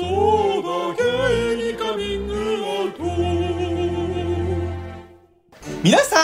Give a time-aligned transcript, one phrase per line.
[0.00, 0.06] そ
[0.60, 3.02] うだけにカミングアウト
[5.82, 6.16] 皆さ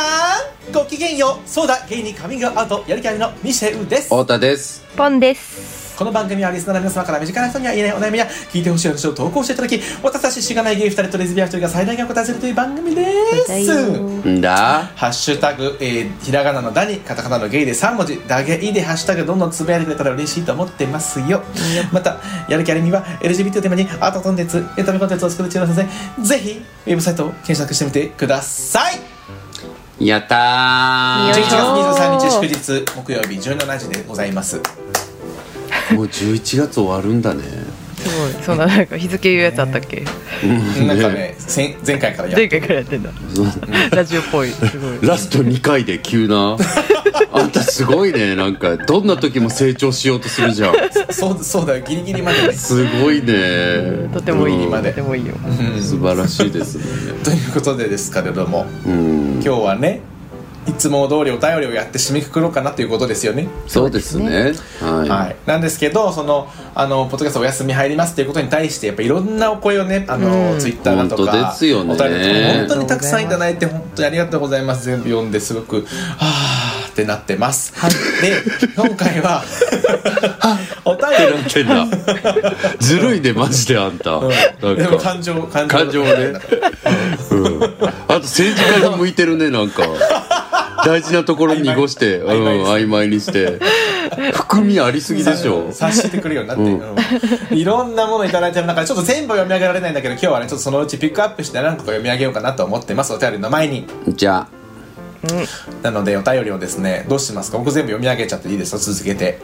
[0.71, 1.49] んごきげんよう。
[1.49, 2.85] そうだ芸人カミングアウト。
[2.87, 4.05] やる気ありのミシェウです。
[4.05, 5.76] 太田ですポンです。
[5.97, 13.05] この番組はリスナーの皆様から身近な人には言えないお悩みや聞いてほしい話を投稿していただき私たちしがないゲイ2人とレズビアン1人が最大限お答えするという番組で
[13.47, 13.89] す。
[14.29, 14.41] ん。
[14.43, 21.43] だハッシュタグ、えーひらがなの「だ」にカタカナの「ゲイ」で3文字「だゲイ」でハッシュタグどんどんつぶやいてくれたら嬉しいと思ってますよ。
[21.93, 22.19] また
[22.49, 25.87] やる気ありみは LGBT をテーマにアートコンテンツエンタメコンテンツを作る中なので
[26.21, 29.01] ぜひウェブサイトを検索してみてください。
[29.99, 30.35] やった
[31.33, 31.57] 11よいしょ
[31.87, 34.59] 月23日祝日木曜日17時でございます。
[34.59, 34.96] ー
[35.93, 37.43] もう11月終わるんだね。
[37.97, 38.43] すごい。
[38.45, 40.05] そんななんか日付言うやつあったっけ？
[40.87, 43.11] なんかね先前回からやっ前回からやってんだ。
[43.91, 44.51] ラジオっぽい。
[44.51, 44.99] すごい。
[45.09, 46.57] ラスト2回で急な。
[47.33, 48.35] あんたすごいね。
[48.37, 50.75] なんかどんな時も成長しようとするじゃん。
[51.11, 51.85] そうそうだよ。
[51.87, 52.53] ギリギリまでね。
[52.53, 54.09] すごいね。
[54.13, 54.65] とてもいい。
[54.65, 54.71] うん。
[54.71, 55.35] までとてもいいよ。
[55.81, 56.85] 素晴らしいですね。
[57.25, 59.41] ということでですけれどもうん。
[59.45, 60.01] 今日はね
[60.67, 63.49] いつも通りお便りをやって締めくくろうかなということですよね。
[63.67, 64.53] そうですね。
[64.81, 70.59] はい、はい、なんですけどそのあのポッドキャストお休み入りますっていうことに対してやっぱいろんなお声をねあの、うん。
[70.59, 71.95] ツイッターだとか本当ですよね。
[71.95, 74.85] お便りとか本当にたくさんいただいて本当にありがとうございます。
[74.87, 77.75] 全部読んですごくはあってなってます、
[78.23, 78.33] で
[78.75, 79.45] 今回は
[80.87, 81.15] お便り。
[81.45, 82.55] ってなってんだ。
[82.81, 84.75] ずるいねマジであんた、なんか。
[84.75, 85.77] でも感情感情。
[85.77, 86.11] 感情ね。
[87.31, 87.63] うん。
[87.63, 89.83] あと政治家に向いてるねなんか
[90.85, 93.59] 大事なところに濁して 曖昧うん曖昧にして。
[94.33, 95.69] 含みありすぎでしょ。
[95.73, 96.79] 察してくるようになって、うん。
[97.51, 97.59] うん。
[97.59, 103.87] いろんなものいただいてる中でちょっと全部読み上げられないんだけど今日はねちょっとそのうちピックアップして何個か読み上げようかなと思ってますお便りの前に。
[104.09, 104.47] じゃ
[105.83, 107.59] なのでお便りをですねどうしますか？
[107.59, 108.79] 僕全部読み上げちゃっていいですか？
[108.79, 109.41] 続けて。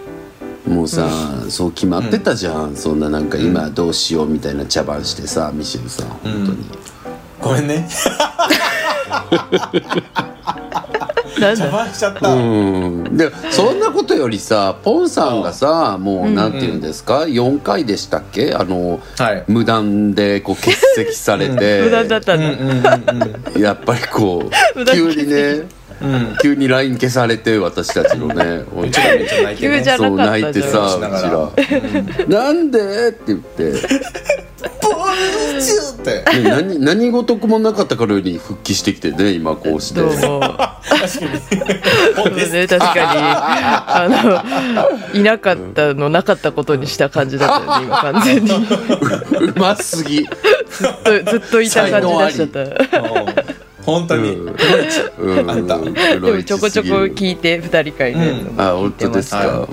[0.66, 1.08] あもうさ、
[1.48, 6.06] そう決まってたじゃん、そんななんか今どうしようみたいな茶番してさミシェルさん。
[6.06, 6.56] 本当に、
[7.40, 7.88] ごめんね。
[11.50, 13.16] 邪魔しちゃった、うん。
[13.16, 18.54] でそんなことよりさポンさんがさもうなんて言うんですか、4回でしたっけ？
[18.54, 19.44] あの、はい。
[19.48, 21.82] 無断でこう欠席されて。
[21.84, 22.46] 無駄だったんだ。
[22.46, 25.68] うんうんうんやっぱりこう 急にねうん
[26.42, 29.78] 急に LINE 消されて私たちのねめちゃめちゃ泣いてね。
[29.78, 30.52] 急じゃなそうかったじゃん。
[30.52, 31.00] 泣いてさう
[32.26, 33.72] ちら「なんで?」って言って、
[34.82, 36.42] ボールチューって。
[36.42, 40.00] ね、何何事もなかったかのように復帰してきてね今こうして。
[40.00, 40.40] どうも。
[40.40, 41.10] 確かに。
[42.16, 43.00] そうね確かに。
[43.94, 44.08] あ
[45.12, 48.48] のいなかったのなかったことにした感じだったよね今完全に。
[48.50, 48.54] ず
[49.44, 50.22] うますぎ。
[50.22, 50.24] っ
[51.04, 53.51] とずっといた感じ出しちゃった。
[53.86, 54.56] うん本当に、うん。
[55.18, 55.50] うん。
[55.50, 59.68] あんたでもちょこちょこ聞いて二人会のやつもあ本当ですか、はいなんか。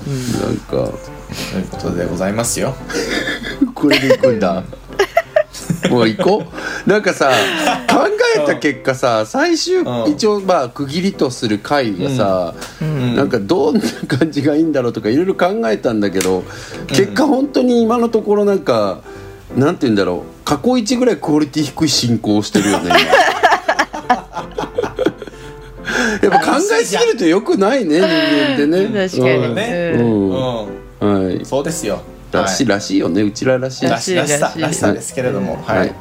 [0.70, 0.90] という
[1.70, 2.74] ことでございますよ。
[3.74, 4.64] これでいくんだ。
[5.90, 6.42] もう行こ
[6.86, 6.90] う？
[6.90, 7.30] なんかさ
[7.88, 8.06] 考
[8.36, 10.10] えた結果さ最終うん。
[10.12, 12.54] 一応まあ区切りとする回がさ、
[12.84, 13.14] ん。
[13.14, 16.42] なんかどんな感じがいいんだろうとかいろいろ考えたんだけど
[16.88, 18.98] 結果本当に今のところなんか
[19.56, 20.30] なんて言うんだろう。
[20.44, 22.96] 過去一ぐらいクオリティ低い進行をしてるよね今
[26.22, 29.08] やっぱ考えすぎるとよくないね 人間ってね。
[29.08, 29.36] 確かに。
[29.36, 29.54] うん。
[29.54, 30.30] ねううん。
[31.00, 31.26] うん。
[31.26, 31.44] はい。
[31.44, 32.02] そうですよ。
[32.32, 33.88] らしらしいよねうちららしい。
[33.88, 35.62] らしらしさらしいらしさですけれども。
[35.66, 35.94] はい、はい。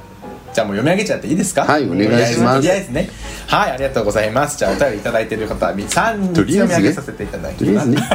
[0.53, 1.63] じゃあもう読み上げちゃっていいですか？
[1.63, 2.57] はいお願いします。
[2.57, 3.09] とりあえずね
[3.47, 4.57] はいありがとうございます。
[4.57, 7.89] じゃあお便りいただいている方は3人読み上げさせていただきます。
[7.89, 7.97] ね。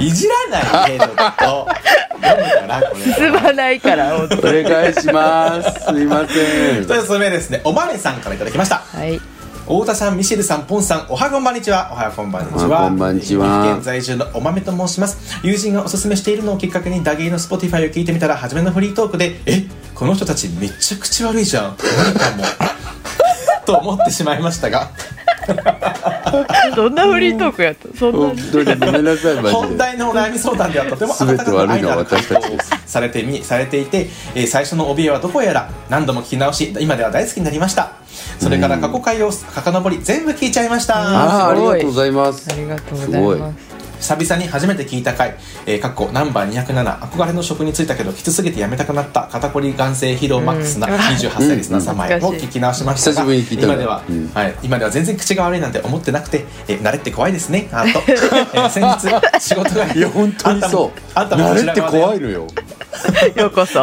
[0.00, 1.68] いじらないでちょっと。
[2.20, 5.84] 読むからこれ進まないからお願いします。
[5.92, 6.82] すいません。
[6.82, 7.60] 一つ目ですね。
[7.64, 8.82] お豆さんからいただきました。
[8.92, 9.20] はい
[9.68, 11.90] 太田さんミシェルさんポンさんおはこんばんにちは。
[11.92, 12.88] おはこんばんにちは。
[12.88, 13.44] こんばんにちは。
[13.44, 15.46] 岐阜県在住のお豆と申します。
[15.46, 21.76] 友人がおすすめしているのをきっかけにダゲイの Spotify を聞いてみたら初めのフリートークでえこの人たちめっちゃ口悪いじゃん。
[21.76, 22.44] 何かも。
[23.66, 24.90] と思ってしまいましたが
[26.76, 27.88] どんなフリートークやった？
[27.98, 28.12] そん。
[28.12, 32.70] な本当にごめんなさいマジ本で題のお悩み相談ではとても全て悪いのは私たちです。
[32.86, 37.92] されてみされていて、えー最初の怯えはどこやら何度も聞き直し今では大好きになりました。
[38.38, 40.94] それから過去回を遡り全部聞いちゃいました。
[40.98, 42.48] あーありがとうございます。
[42.50, 45.36] ありがとうごすごいざいます久々に初めて聞いた回、
[45.66, 50.94] えー、かっこナンバー207憧れの職に就いたけどきつすぎてやめたくなった肩こり眼性疲労マックスなうん。
[50.94, 52.24] 28歳リスナー様へうん。
[52.24, 54.28] を聞き直しましたが久しぶりに聞いた今では、うん。
[54.28, 61.00] はい、今では全然口が悪いなんて思ってなくて、えー慣れって怖いですねあと、 えー先日仕事がいや本当にそう。
[61.14, 62.46] あんたもあんたも慣れって怖いののよ
[63.36, 63.82] ようこそ。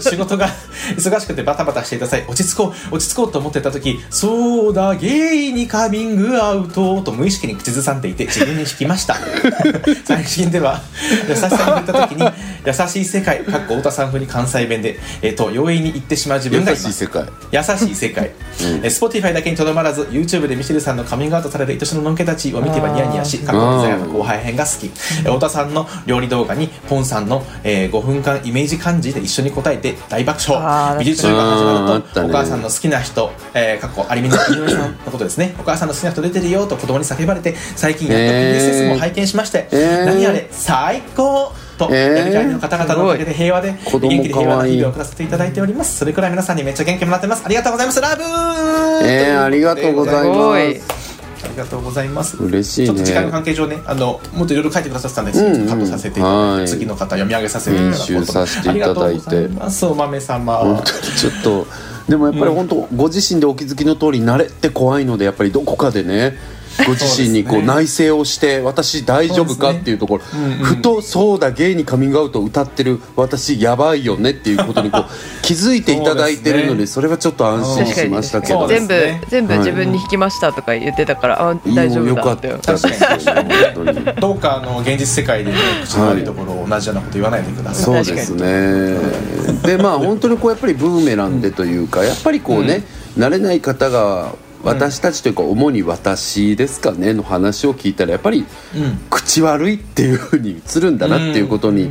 [0.00, 0.48] 仕事が
[0.96, 9.16] 忙しくてバタバタしていた際落ち着こう落ち着こうと思ってた時そうだゲイにカミングアウトと無意識に口ずさんでいて自分に引きました。
[10.04, 10.80] 最近では
[11.28, 12.28] 優しさに触れた時に
[12.64, 16.86] 優しい世界かっこ太田さん風に関西弁で、えー、と容易に言ってしまう自分がいます。
[16.86, 17.26] 優しい世界。
[17.52, 24.86] 優しい世界、えー Spotify だけにとどまらず YouTube でミシェルさんのカミングアウトされる愛しののんけたちを見てはニヤニヤし過去のザヤの後輩編が好き。
[24.86, 30.98] えー太田さんの料理動画にポンさんの、えー5分間イメージ漢字で一緒に答えて大爆笑。
[30.98, 35.54] 美術集が始まると、ねお母さんの好きな人、えー、過去アリミの井上さんのことですね。
[35.60, 40.04] お母さんの好きな人出てるよと子供に叫ばれて最近やっとえー PSS も拝見しまして、えー。
[40.06, 42.16] 何あれ最高と、えー。
[42.16, 45.98] やりがいの方々のおかげで平和で元気で平和な日々を送らせていただいております。
[45.98, 47.42] それくらい皆さんにめっちゃ元気もらってます。
[47.44, 48.00] ありがとうございます。
[48.00, 48.22] ラブ
[49.04, 50.56] えーありがとうございま
[50.94, 51.05] す
[51.46, 52.36] ありがとうございます。
[52.36, 52.86] 嬉しいね。
[52.86, 55.62] ちょっと時間の関係上ねあのもっといろいろ書いてくださってたんですけど、うん。
[55.62, 58.12] うんカットさせていただい次の方読み上げさせていただこうと。
[58.12, 59.48] 編集させていただいて。
[59.48, 59.86] ます。
[59.86, 60.82] お豆様
[61.16, 61.66] ちょっと
[62.08, 66.36] でもやっぱり本当、ご自身でお気づきの通り慣れって怖いのでやっぱりどこかでね
[66.84, 70.24] ご自身にこそう内省をして私大丈夫かっていうところ。
[70.62, 75.04] ふとそうだゲイにカミングアウトを歌ってる私やばいよねっていうことにこう
[75.42, 78.66] 気づいていただいてるのでそれはちょっと安心しましたけど。
[78.66, 79.22] 全部ね。
[79.28, 82.84] 全部はい自分に引きましたとか言ってたから、あ大丈夫よかっだってたです
[83.26, 83.72] よね。
[83.74, 88.96] 本当にどうかあの現実世界でね口の悪いところを同じようなこと言わないでください、そうですね。
[89.64, 92.84] でまあ本当にこうやっぱりブーメランでというかやっぱりこうね、
[93.18, 94.32] 慣れない方が
[94.66, 99.00] 私たちというか主に私ですかねの話を聞いたらやっぱりうん。
[99.10, 101.88] 口悪いっていうふうに映るんだなっていうことに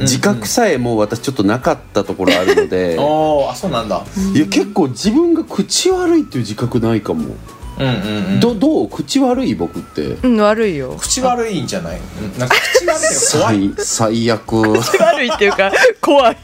[0.00, 3.88] 自覚さえもう私ちょっとなかったところあるのでおーあそうなん。
[3.88, 4.02] だ
[4.34, 7.34] いや結構自分が口悪いっていう自覚ないかも、
[7.78, 7.86] うん。
[7.86, 8.32] うん。
[8.34, 8.40] うん。
[8.40, 10.40] どどう口悪い僕ってうん。
[10.40, 11.66] 悪いよ口悪いん。
[11.66, 12.38] じゃないうん。
[12.38, 12.48] なん。
[12.48, 14.52] か口悪いって怖い最最悪
[15.00, 16.36] 悪いっていうか怖い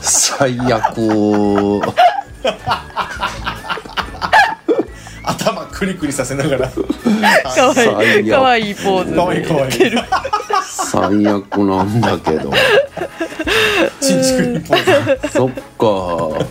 [0.00, 1.80] 最悪頭
[5.82, 6.68] クリクリさせながら。
[6.70, 6.80] か
[7.66, 8.20] わい最悪。
[8.24, 9.72] いかわいいポーズかわいいかわいい。
[10.64, 12.52] 最悪なんだけど。
[14.00, 15.28] チンチクリポーズ。
[15.28, 16.46] そっか。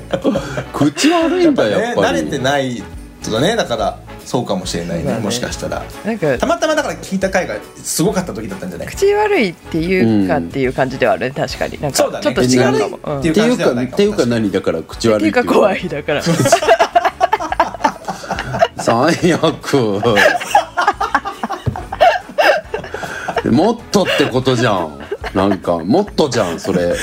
[0.73, 2.83] 口悪いんだやねっぱり慣れてない
[3.23, 3.55] とね。
[3.55, 5.05] だからそうかもしれないね。
[5.05, 5.21] まあね。
[5.23, 5.81] もしかしたら。
[6.05, 8.87] なんかたまたまだから聞いた回がすごかった時だったんじゃない？
[8.89, 11.31] 口悪いっていうかっていう感じではあるね。
[11.33, 11.79] 確かに。
[11.79, 12.23] なんかそうだね。
[12.25, 13.75] ちょっと違うかも、いっていうかも。
[13.75, 16.21] かっていうか何だから口っ悪いていうか怖いだから
[18.81, 20.01] 最悪。
[23.51, 24.99] もっとってことじゃん。
[25.33, 26.95] なんかもっとじゃんそれ。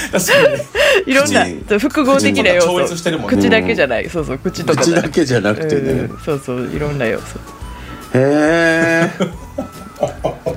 [1.07, 4.09] いろんな口複合的な要超越してる素口だけじゃない。
[4.09, 5.93] そうそう口とか口だけじゃなくてね。
[5.93, 6.19] うん。
[6.19, 7.39] そうそういろんな要素。
[8.15, 9.11] へえ。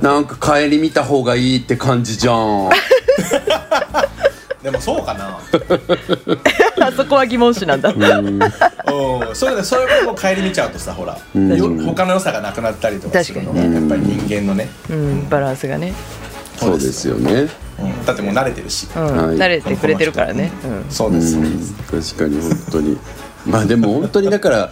[0.02, 2.70] なんか帰り見た方がいいって感じじゃん
[4.64, 5.40] でもそうかな。
[6.86, 7.90] あそこは疑問視なんだ。
[7.90, 8.40] うん。
[9.34, 11.58] それでそういうことを顧みちゃうとさほら、ん。
[11.58, 15.94] よ他の良さがなくなったりとかするのがやっぱり人間のね、うんバランスがね、
[16.58, 17.48] そうですよね。
[17.80, 18.06] うん。
[18.06, 19.04] だってもう慣れてるし、うん。
[19.04, 19.38] はい。
[19.38, 20.86] 慣れてくれてるからね、うん。
[20.90, 21.34] そうです。
[21.34, 22.98] そうです、確かに本当に。
[23.48, 24.72] まあでも本当にだから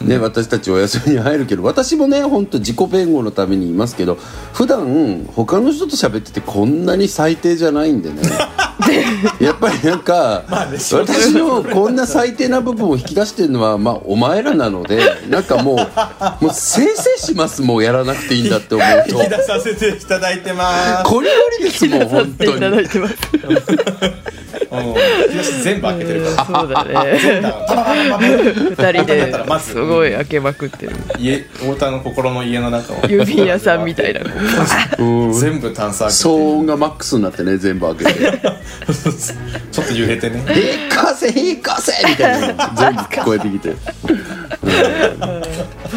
[0.00, 4.14] ね、私たちお休みに入るけど私もね本当自己弁護のために言いますけど
[4.52, 8.22] 普段他の人と喋っててこんなに最低じゃないんでね。
[9.40, 15.74] やっぱりなんか、まあね私のこんな最低な部分を引き出してるのはまあお前らなのでなんかも
[16.40, 19.18] うもうせいせいしますもうやらなくていいんだって思うと。
[19.18, 21.04] 引き出させていただいてます。
[21.04, 21.28] こり
[21.58, 22.88] ごりですもんさ本当せていただに
[24.80, 25.32] いてますうん。
[25.32, 26.44] 引き出し全部開けてるから。
[26.46, 26.94] そうだね。
[28.70, 30.92] 二人ですごい開けまくってる。
[31.18, 32.96] 家太田の心の家の中を。
[33.02, 34.20] 郵便屋さんみたいな。
[35.32, 38.38] 全部炭酸騒音がマックスになってね全部開けて。
[39.72, 40.42] ちょっと揺れてね。
[40.84, 42.72] 引かせ引かせみたいな。
[42.76, 43.78] 全部聞こえてきて、うん。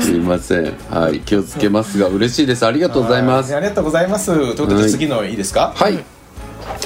[0.03, 0.73] すいません。
[0.89, 1.19] はい。
[1.21, 2.65] 気をつけますが嬉しいです。
[2.65, 3.55] ありがとうございます。
[3.55, 4.27] ありがとうございます。
[4.27, 4.89] ということではい。
[4.89, 5.73] 次のいいですか？
[5.75, 5.99] はい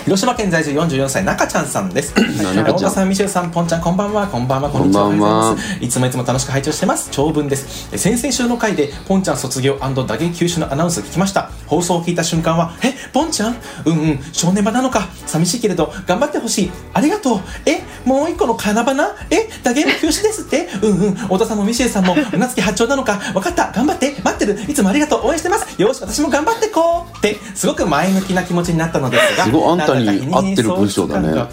[0.05, 2.13] 広島県在住44歳中ちゃんさんです。
[2.37, 2.63] 中ちゃん。
[2.65, 4.27] 太田さんミシェルさんポンちゃんこんばんは。
[4.27, 4.69] こんばんは。
[4.69, 5.09] こんにちは。
[5.09, 7.09] はいつもいつも楽しく拝聴してます。
[7.09, 7.89] 長文です。
[7.91, 11.49] え先々週の回でポンちゃん卒業打撃休止のアナウンスを聞きました。
[11.65, 13.55] 放送を聞いた瞬間はえポンちゃん？
[13.85, 14.19] うんうん。
[14.31, 15.07] 正念場なのか。
[15.25, 16.71] 寂しいけれど頑張ってほしい。
[16.93, 17.39] ありがとう。
[17.65, 20.67] えもう一個の金花え打撃休止ですって？
[20.83, 21.15] うんうん。
[21.15, 23.15] 太田さんもミシェルさんも船月八丁なのか？
[23.33, 23.71] 分かった。
[23.71, 24.15] 頑張って。
[24.23, 24.61] 待ってる。
[24.69, 25.25] いつもありがとう。
[25.25, 25.81] 応援してます。
[25.81, 27.17] よし私も頑張ってこう。
[27.17, 29.45] ってすごく前向きな気持ちになったのですが。
[29.45, 29.71] すごい。
[29.71, 31.27] あんたに合ってる文章だね。
[31.29, 31.49] なんか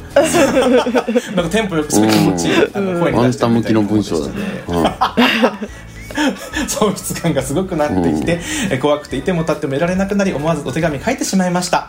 [1.50, 4.34] テンポよくすごい気持ちいい、あの声に出してるみたいなあんた向きの文章だね、
[4.68, 4.84] うん
[6.69, 8.40] 喪失感がすごくなってきて、
[8.71, 11.88] え怖くていても立ってもいられなくなり思わずお手紙書いてしまいました、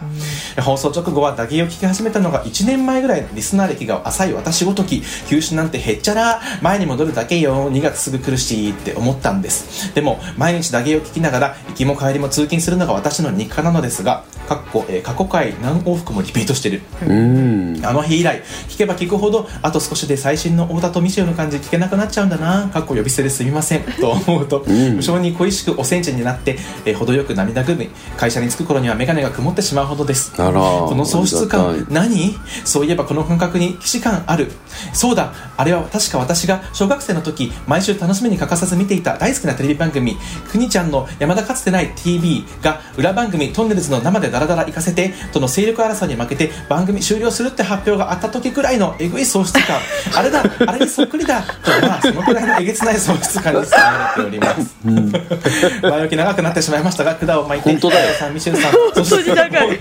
[0.62, 9.94] 放送直後は打芸を聞き始めたのが1年前ぐらいリスナー歴が浅い私ごとき休止なんてへっちゃら前に戻るだけよ2月すぐ来るしって思ったんです。
[9.94, 16.82] でも毎日打芸を聞きながら行きも帰りも通勤するのが私の日課なのですが過去回何往復もリピートしてる。
[17.08, 17.82] うん。
[17.86, 22.70] あの日以来聞けば聞くほどあと少しで最新の太田とミシェルの感じ聞けなくなっちゃうんだな。
[22.70, 23.84] かっこ呼び捨てですみません。
[23.84, 30.32] と思うと、無性に恋しくお煎じになって、えー程よく涙ぐみ会社に着く頃には眼鏡が曇ってしまうほどです。
[30.36, 32.36] この喪失感た何？
[32.64, 34.52] そういえばこの感覚に既視感ある。
[34.94, 35.34] そうだ。
[35.58, 40.18] あれは確か私が小学生の時毎週楽しみに欠かさず見ていた大好きなテレビ番組
[40.50, 49.78] 「くにちゃんの山田かつてない TV」が裏番組「トンネルズの生でダラダラ行かせて」との勢力争いに負けて番組終了するって発表があった時くらいのえぐい喪失感。
[50.16, 50.44] あれだ。
[50.66, 51.42] あれにそっくりだ。
[51.42, 51.48] と
[51.88, 54.76] まあそのくらいのえげつない喪失感に包まれております、
[55.82, 58.14] 前置き長くなってしまいましたが管を巻いて本当だよ。
[58.14, 58.72] さんミシェルさん
[59.06, 59.80] そ当に長い。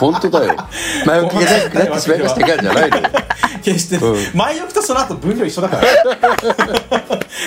[0.00, 0.56] 本当だよ。
[1.06, 3.02] 前置きが 長くなってしまいましたがじゃないのよ。
[3.62, 4.16] 決して、うん。
[4.34, 5.82] 前置きとその後分量一緒だから。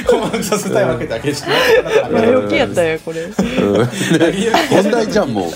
[0.06, 2.12] 細かくさせたいわけだけじゃない。
[2.12, 3.28] 前置きやったよこれ。
[4.70, 5.52] 本題じゃんもう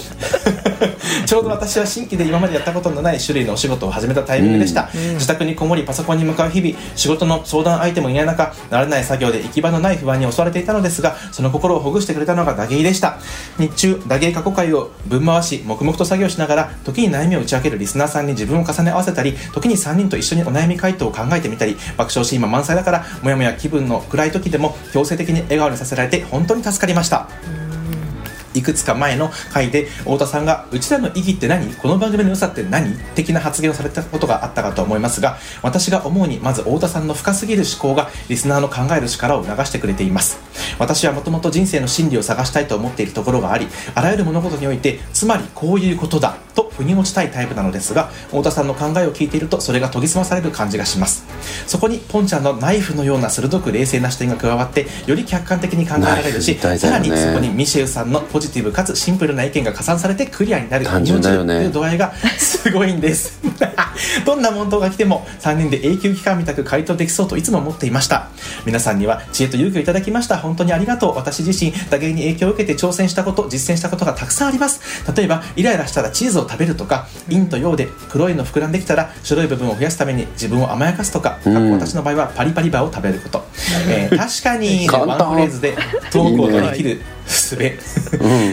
[1.25, 13.17] ちょうど私は新規で今までやったことのない種類のお仕事を始めたタイミングでした、自宅にこもりパソコンに向かう日々仕事の相談相手もいない中慣れない作業で行き場のない不安に襲われていたのですがその心をほぐしてくれたのが打芸でした。
[13.57, 27.27] 日中打芸過去回を分回し黙々と作業しながら時に悩みを打ち明けるリスナーさんに自分を重ね合わせたり時に3人と一緒にお悩み回答を考えてみたり爆笑シーンも満載だからもやもや気分の暗い時でも強制的に笑顔にさせられて本当に助かりました
[28.55, 31.74] いくつか前の回で太田さんが「うちらの意義って何？
[31.75, 40.39] この番組の良さって何?」的な発言をされたことがあったかと思いますが私が思うにまず太田さんの深すぎる思考がリスナーの考える力を促してくれています。
[40.79, 51.24] 私はもともと人生の真理を探したいと思っているところがありあらゆる物事においてつまりこういうことだと腑に落ちたいタイプなのですが太田さんの考えを聞いているとそれが研ぎ澄まされる感じがします。
[51.67, 60.86] そこにポンちゃんのナイフのような鋭く冷静な視点が加わってより客観的に考えられるし、ナイフみたいださらにそこにミシェルさんのポジティブかつシンプルな意見が加算されてクリアになる。
[60.86, 61.70] 単純だよね。
[61.70, 63.40] 度合いがすごいんです。
[64.25, 68.30] どんな問答が来ても3人で永久期間みたく回答できそうといつも思っていました。
[68.66, 70.38] 皆さんには知恵と勇気をいただきました。
[70.38, 71.16] 本当にありがとう。
[71.16, 74.82] 私自身打芸に影響を受けて挑戦したこと実践したことがたくさんあります。
[75.16, 83.46] 例えばイライラしたらチーズを食べるとか陰と陽で黒いの膨らんできたら白い部分を増やすために自分を甘やかすとか、かっこ私の場合はパリパリバを食べること、
[83.88, 85.75] えー確かにワンフレーズで
[86.12, 87.55] トークを乗り切る術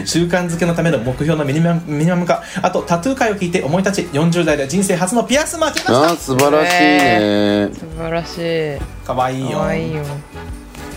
[0.05, 2.43] 習慣づけのための目標のミニマムミニマム化。
[2.61, 7.69] あとタトゥー会を聞いて思い立ち40代で人生初のピアスも開けましあー素晴らしいね。
[7.73, 8.79] 素晴らしい。
[9.01, 9.59] たかわいいよ。
[9.59, 10.03] 可愛いよ。
[10.03, 10.09] 素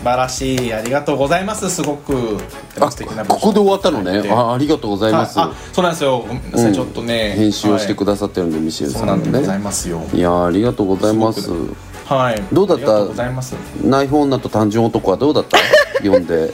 [0.05, 0.73] 晴らしい。
[0.73, 1.69] ありがとうございます。
[1.69, 2.39] すごく
[2.81, 3.35] あ素敵な文章。
[3.35, 4.29] ここで終わったのね。
[4.31, 5.39] あありがとうございます。
[5.39, 5.49] はい。
[5.51, 6.21] あそうなんですよ。
[6.21, 7.35] ごめんなさい、うんちょっとね。
[7.37, 10.03] 編集をしてくだださってるんでミシェルそうさなんんでございねますよ。
[10.15, 11.43] いやーありがとうございます。
[11.43, 12.43] すごはい。
[12.53, 12.85] どうだった？
[12.85, 13.55] ありがとうございます。
[13.83, 15.59] ナイフ女と単純男はどうだった？
[15.99, 16.53] 読んで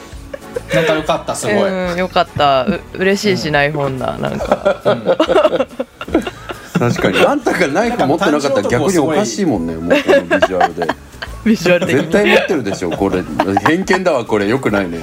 [0.73, 2.63] なんかよかったすごい、うんよかった。
[2.63, 4.81] う嬉しいしない本ななんか。
[6.79, 7.25] 確かに。
[7.25, 10.87] あんたがナイフ持ってなかったら逆におかしいもんね もうこのビジュアルで。
[11.45, 13.23] ビジュアル的に絶対持ってるでしょこれ。
[13.67, 14.47] 偏見だわこれ。
[14.47, 15.01] よくないね。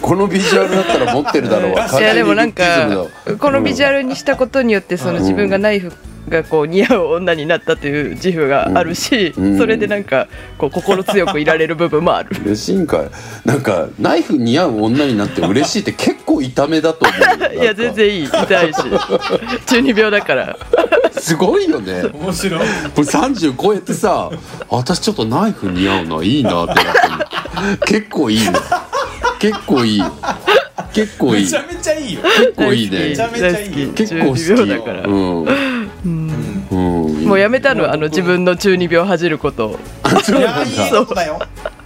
[0.00, 1.88] このビジュアルだったら持ってるだろうわ。
[2.00, 2.64] いやでもなんか
[3.38, 5.92] このビジュアルにしたことによってその自分がナイフ
[6.28, 9.58] がこう似合う女になったという自負があるし、うん。
[9.58, 12.30] それでなんかこう心強くいられる部分もある。
[12.44, 13.10] 嬉しいんかい。
[13.44, 17.14] なんかナイフ似合う女になって嬉しいって結構痛めだと思
[17.48, 18.24] うよ いや全然いい。
[18.24, 18.76] 痛いし。
[19.66, 20.56] 中二病だから。
[21.12, 22.04] すごいよね。
[22.12, 22.60] 面白い。
[22.60, 22.66] こ
[23.02, 24.30] れ30超えてさ
[24.68, 28.00] 私ちょっとナイフ似合うないいなってなってる。
[28.00, 28.52] 結構いいね。
[29.38, 30.02] 結構いい。
[30.92, 31.44] 結構いい。
[31.44, 32.20] めちゃめちゃいいよ。
[32.22, 32.98] 結構いいね。
[33.08, 34.44] めちゃめちゃいい結構好き。
[34.44, 35.71] 中二病だから、うん、うん、
[37.26, 39.78] もうやめたのあの自分の中二病恥じることを。
[40.28, 41.40] いやいいことだよ、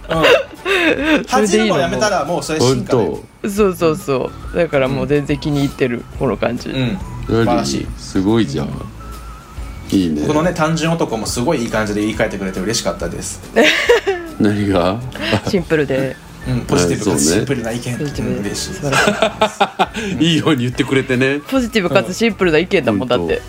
[0.09, 3.19] うん、恥じるのやめたらもうそれ進本化だよ。
[3.41, 3.49] 当。
[3.49, 4.57] そうそうそう。
[4.57, 6.97] だからもう全然気に入ってるこの感じ、うん。
[7.25, 8.69] 素晴らしいすごいじゃん。
[9.91, 10.27] いいね。
[10.27, 13.41] このね単純男もすごいいい感じで言い換えてくれて嬉しかったです、
[14.39, 14.99] 何が？
[15.47, 16.15] シンプルで。
[16.47, 18.73] うん、ポジティブかつシンプルな意見うん嬉しい。
[18.75, 21.41] 素晴らしいいいように言ってくれてね。
[21.45, 23.41] ポジティブかつシンプルな意見だもんだって。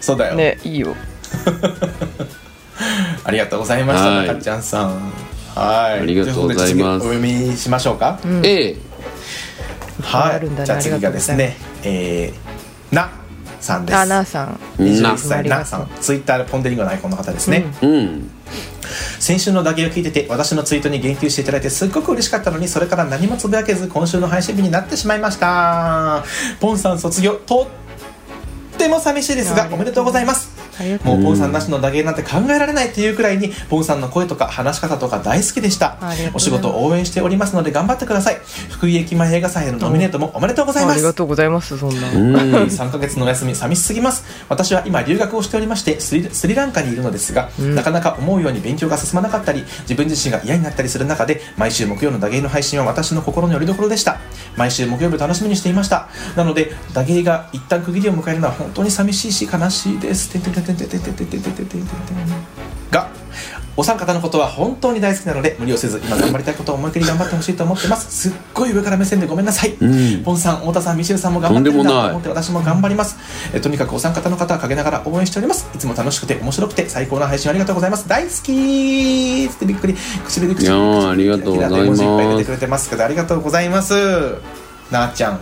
[0.00, 0.96] そうだよ、ねいいよ
[3.24, 4.26] ありがとうございましたはい。
[4.26, 5.12] 中ちゃんさん。
[5.54, 6.00] はい。
[6.00, 6.74] ありがとうございます。
[6.74, 8.76] とうことで次お読みしましょうか、A
[10.02, 10.62] はあるんだね。
[10.64, 13.10] いじゃあ次がですねえー、な
[13.60, 13.96] さんです。
[13.96, 14.58] あなあさん。
[14.78, 15.18] 21な。
[15.18, 15.48] 歳。
[15.48, 15.88] なさん。
[16.00, 18.30] ツイッターでポンデリンゴのアイコンの方ですね、うん。
[19.18, 26.24] 先週の打芸を聞いてて私のツイートに言及していただいてすっごく嬉しかったのにそれから何もつぶやけず今週の配信日になってしまいました。
[26.58, 27.68] ポンさん卒業と
[28.74, 30.49] っても寂しいですがおめでとうございます
[31.04, 35.96] もうポンさんなしの打芸なんて考えられないっていうくらいにポンさんの声とか話し方とか大好きでした。
[36.34, 38.40] お仕事を応援しておりますので頑張ってください。
[38.70, 40.94] 福井駅前映画祭へのノミネートもおめでとうございます。
[40.94, 42.10] ありがとうございますそんな。
[42.10, 42.34] うん。
[42.36, 44.24] 3ヶ月のお休み寂しすぎます。
[44.48, 54.18] 私は今留学をしておりましてスリスリランカにいるのですが、なかなか思うように勉強が進まなかったり自分自身が嫌になったりする中で毎週木曜の打芸の配信は私の心の拠り所でした。
[54.56, 56.08] 毎週木曜日を楽しみにしていました。
[56.36, 60.30] なので打芸が一旦区切りを迎えるのは本当に寂しいし悲しいです。
[60.30, 60.69] てんてんてん
[62.90, 63.08] が
[63.76, 68.28] お三方のことは本当に大好きなので無理をせず今頑張りたいことを思いっきり頑張ってほしいと思ってます。
[68.28, 70.22] すっごい上から目線でごめんなさい、ん。
[70.22, 73.16] ポンさん太田さんミシェルさんも頑張ってるんだと思って私も頑張ります。
[73.54, 75.70] えとにかくお三方の方は陰ながら応援しております。
[75.74, 78.08] いつも楽しくて面白くて最高な配信ありがとうございます。
[78.08, 79.50] 大好きー。
[79.50, 79.94] ってびっくり。
[80.26, 81.80] 唇口いやーありがとうございます。
[81.80, 83.94] 絵文字いっぱい出てくれてますけどありがとうございます。
[84.90, 85.40] なあちゃん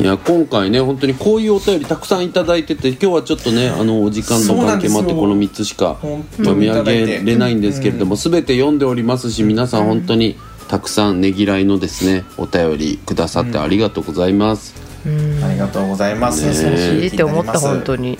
[0.00, 5.98] いや今回ね本当にこういうお便りたくさんいただいてて今日はちょっとねあのお時間の関係もあってこの3つしか
[6.38, 10.36] 読み上げれないんですけれども、全て読んでおりますし皆さん本当に
[10.68, 14.74] たくさんねぎらいのですねお便りくださってありがとうございます、
[15.06, 16.54] ありがとうございます、ねえ。
[16.54, 18.18] そういいって思った本当に。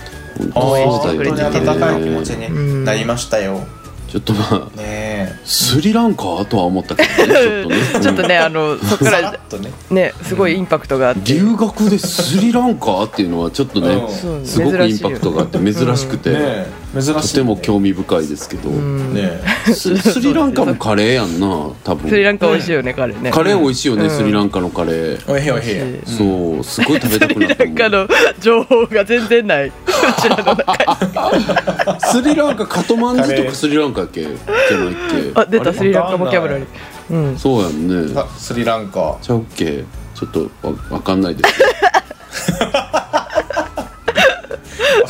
[0.55, 3.67] 応援して本当にくれてて温かいお気持ちになりましたよ、
[4.15, 5.41] ちょっとまあねえ。
[5.45, 7.99] スリランカとは思ったけどねちょっとね。
[8.01, 9.73] ちょっとねあのそっかさららっとね。
[9.91, 11.35] ねすごいインパクトがあって。
[11.35, 14.47] 留学でスリランカっていうのはちょっとねうん。
[14.47, 19.41] すごくインパクトがあって珍しくて、ねえ珍しい、ね、とても興味深いですけど、ね。
[19.67, 21.47] ススリランカもカレーやんな
[21.83, 22.09] 多分。
[22.11, 23.31] スリランカ美味しいよね彼ね。
[23.31, 24.11] カレー美味しいよね、うん。
[24.11, 25.95] スリランカのカレー、えおいへいおい美味しへい。
[25.95, 28.09] いそうすごい食べたくなったスリランカの
[28.41, 29.67] 情報が全然ない。
[29.69, 29.73] う
[30.21, 34.23] ちらの中にスリランカカトマンズとかスリランカやっけ？
[34.23, 34.31] じゃ
[34.79, 36.67] ないっあ出たスリランカボキャブラリー。
[37.11, 37.35] うん。
[37.35, 38.13] けそうやんね。
[38.17, 39.17] あスリランカ。
[39.21, 39.85] ちゃうっけ？
[40.15, 41.55] ちょっとわわかんないです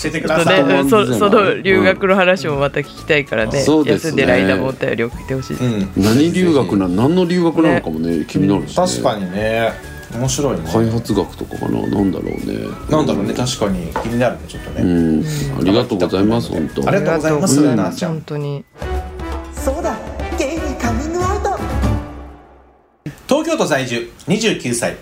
[0.02, 4.10] 教えてください、ね、そその留学の話もまた聞きたいからね、そうですね。
[4.10, 6.02] 休んでる間もお便り送ってほしい、うん。
[6.02, 9.72] 何留学な何の留学なのかもね気になるし、ね、確かにね。
[10.14, 10.62] 面白いね。
[10.72, 11.80] 開発学とかかな？
[11.88, 12.68] なんだろうね。
[12.88, 13.34] なんだろうね。
[13.34, 13.88] 確かに。
[14.00, 15.24] 気になるねちょっとうね、ん。
[15.24, 16.88] ありがとうございます本当。
[16.88, 17.60] ありがとうございます。
[17.60, 18.12] うなあちゃん。
[18.12, 18.64] 本当に。
[19.52, 19.96] そうだ。
[20.38, 21.58] ゲイにカミングアウト。
[23.28, 24.08] 東京都在住。
[24.28, 24.96] 29歳。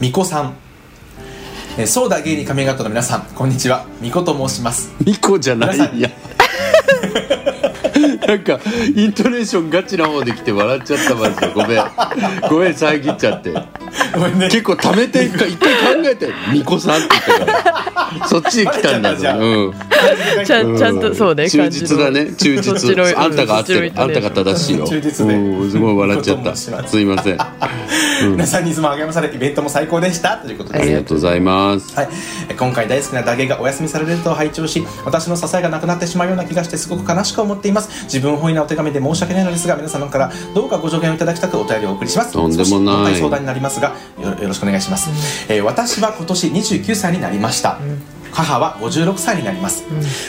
[0.00, 0.54] みこさん
[1.78, 3.86] えーそうだゲイにカミングアウトの皆さんこんにちは。
[4.00, 4.92] みこと申します。
[5.04, 6.10] ミコじゃないや
[8.26, 8.60] なんか
[8.94, 11.52] イントネーションガチな方で来て笑っちゃったマジで。
[11.52, 11.82] ごめん。
[12.48, 13.52] ごめん遮っちゃって。
[14.14, 14.48] ごめんね。
[14.48, 15.58] 結構貯めて一回考
[16.04, 17.92] えて「ミコさん」って言ったから。
[18.28, 19.40] そっちに来たんだバレちゃったじゃん。
[19.40, 19.72] うん。
[20.44, 22.32] ちゃんちゃんとそうね忠実だね。
[22.34, 23.16] 忠実。
[23.16, 24.86] あんたが合ってるあんたが正しいよ。
[24.86, 26.56] 忠実すごい笑っちゃった。
[26.56, 27.38] すすいません。
[28.30, 30.36] 皆さんにいつも励まされイベントも最高でした。
[30.36, 31.96] ということあでりがとうございます。
[31.96, 32.08] はい、
[32.48, 42.32] え今回大好きな打芸がお休みされると拝聴し私の支えがなくなってしまうような気がしてすごく悲しく思っています自分本位なお手紙で申し訳ないのですが皆様からどうかご助言をいただきたくお便りをお送りします。
[42.32, 43.16] とんでもない。
[43.16, 45.10] 相談になりますがよよろしくお願いします、
[45.48, 47.78] えー私は今年29歳になりました、
[48.32, 49.84] 母は56歳になります、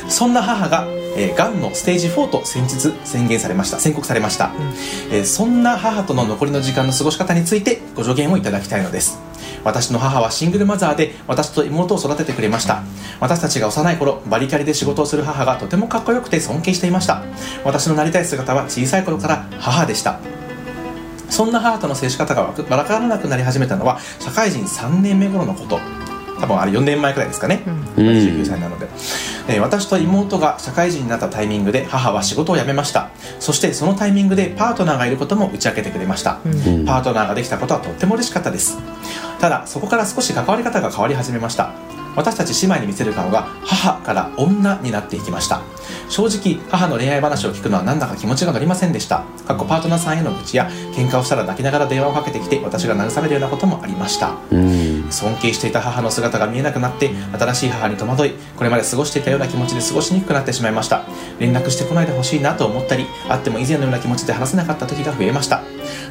[0.07, 0.85] そんな母が、
[1.17, 3.79] えー、がんのステージ4と先日宣言されました。
[3.79, 4.51] 宣告されました、
[5.11, 9.19] えーそんな母との残りの時間の過ごし方についてご助言をいただきたいのです
[9.63, 12.83] 私の母はシングルマザーで私と妹を育ててくれました。
[13.19, 17.23] 私たちが幼い頃バリキャリで仕事をする母がとてもかっこよくて尊敬していました。
[17.63, 20.19] 私のなりたい姿は小さい頃から母でした。
[21.29, 25.79] そんな母との接し方がわからなくなり始めたのは社会人3年目頃のこと。
[26.39, 27.63] 多分あれ4年前くらいですかね、
[27.95, 28.87] 29歳なので、
[29.47, 33.11] えー私と妹が社会人になったタイミングで母は仕事を辞めました。
[33.39, 36.33] そしてそのタイミングでパートナーがいることも打ち明けてくれました、
[36.85, 38.77] パートナーができたことはとっても嬉しかったです
[39.43, 41.73] ただそこから少し関わり方が変わり始めました。
[42.15, 45.61] 私たち姉妹に見せる顔が母から女になっていきました。
[46.07, 49.25] 正直母の恋愛話を聞くのはなんだか気持ちが乗りませんでした。
[49.45, 54.37] 過去パートナーさんへの愚痴や喧嘩をしたら泣きながら電話をかけてきて私が慰めるようなこともありました。
[54.49, 55.11] うん。
[55.11, 61.03] 尊敬していた母の姿が見えなくなって新しい母に戸惑いこれまで過ごしていたような気持ちで過ごしにくくなってしまいました。
[61.39, 65.63] 連絡してこないでほしいなと思ったり会っても以前のような気持ちで話せなかった時が増えました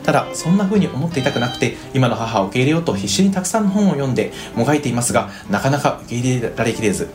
[0.05, 7.09] ただそんな風に思っていたくなくて今の母を受け入れようと必死にたくさんの本を読んでもがいていますがなかなか受け入れられきれず。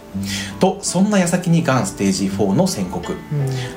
[0.60, 3.16] とそんな矢先にがんステージ4の宣告。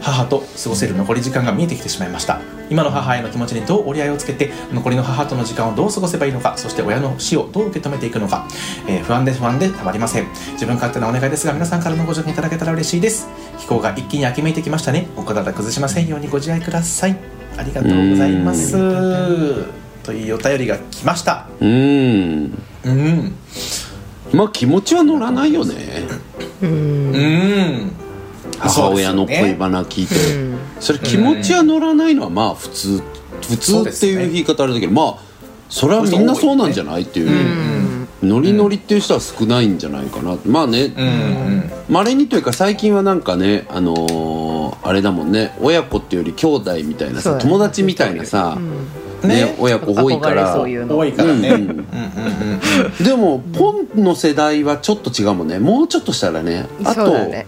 [0.01, 2.41] 母と過ごせる残り時間が見えてきてしまいました。
[2.71, 8.47] 今の母への気持ちにどう折り合いをつけて残りの母との時間をどう過ごせばいいのかそして親の死をどう受け止めていくのか、
[8.87, 10.27] えー不安で不安でたまりません。
[10.53, 13.29] 自分勝手なお願いですが皆さんからのご助言いただけたら嬉しいです。
[13.59, 15.09] 気候が一気に秋めいてきましたね。
[15.17, 18.73] お体崩しませんようにご自愛くださいありがとうございます。
[20.03, 21.47] というお便りが来ました。
[21.61, 22.59] うん。
[22.85, 23.35] うん。
[24.33, 25.75] まあ気持ちは乗らないよね。
[26.63, 27.93] うん。
[28.59, 30.15] 母親の恋バナ聞いて。
[30.81, 33.03] それ気持ちは乗らないのはまあ普通
[33.49, 35.17] 普通っていう言い方あれだけどまあ
[35.69, 37.91] それはみんなそうなんじゃないっていう。
[38.23, 40.37] ノリノリっていう人は少ないんじゃないかな。
[40.45, 40.93] まあね。
[41.89, 44.50] まれにというか最近はなんかねあのー
[44.91, 45.55] あれだもんね。
[45.61, 48.59] 親子っていうより兄弟みたいなさ、友達みたいなさ、
[49.23, 49.57] ねね。
[49.61, 50.53] 親子多いから。
[50.53, 50.99] そういうの。
[50.99, 51.51] 多いからね、
[53.01, 55.61] でもポンの世代はちょっと違うもんね。
[55.61, 56.67] もうちょっとしたらね。
[56.83, 57.47] あとそうだね。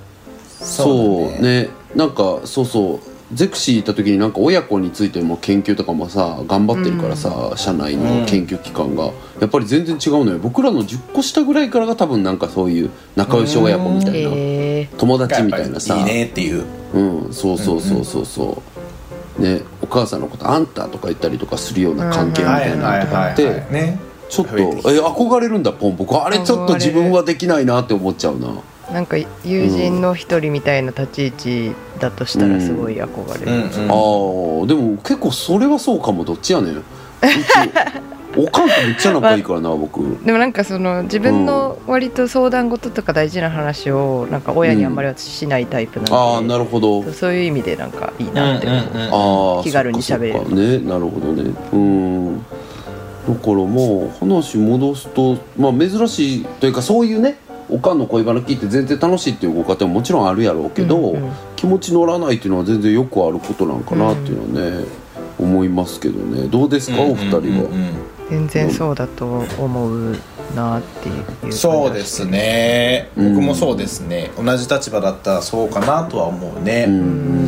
[0.61, 1.68] そうそうだね。
[1.96, 10.38] なんかそうそうゼクシー行った時になんか親子についても研究とかもさ頑張ってるからさ、社内の研究機関が、やっぱり全然違うのよ。
[10.38, 15.97] 僕らの10個下ぐらいからが多分なんかそういう仲良し親子みたいな、友達みたいなさ。
[15.97, 16.64] いいねっていう。
[16.95, 17.33] うん。
[17.33, 18.62] そうそうそうそうそ
[19.38, 23.99] う、ねお母さんのこと「あんた」とか言ったりとかするような関係みたいなのとかって、ね。
[24.29, 24.61] ちょっとえ
[24.99, 25.97] 憧れるんだポン。
[25.97, 28.49] 僕あれちょっと自分はできないなって思っちゃうな
[28.90, 33.68] なんか友人の一人みたいな立ち位置だとしたらすごい憧れる、うんうん。
[33.68, 36.77] あーでも結構それはそうかもどっちやねん。
[36.77, 36.85] うち
[38.35, 40.01] おかんとめっちゃ仲いいからな僕。
[40.25, 47.03] でもなんかその自分の割と相談事とか大事な話をなんか親にあんまり私しないタイプなんで、ああなるほど。
[47.12, 49.57] そういう意味でなんかいいなって思う、うんうんうん。
[49.57, 50.33] ああ気軽に喋れる。
[50.35, 50.62] そっかそっか。
[50.62, 51.51] ねなるほどね。
[51.73, 52.38] うん。
[52.38, 57.37] だからもう話戻すとまあ珍しいというかそういうね
[57.68, 61.33] おかんの恋バナ聞いて全然楽しいっていうご家庭ももちろんあるやろうけど、うんうん。
[61.57, 64.85] 気持ち乗らないっていうのは全然よくあることなんかなっていうのはね、
[65.38, 66.48] 思いますけどね。
[66.48, 67.62] どうですか、お二人は、うんうん。
[67.62, 70.16] うん全然そうだと思う
[70.57, 71.09] なって
[71.46, 71.53] いう。
[71.53, 73.11] そうですね。
[73.16, 77.41] うん僕もそうですね、同じ立場だったらそうかなとは思うね、うんうん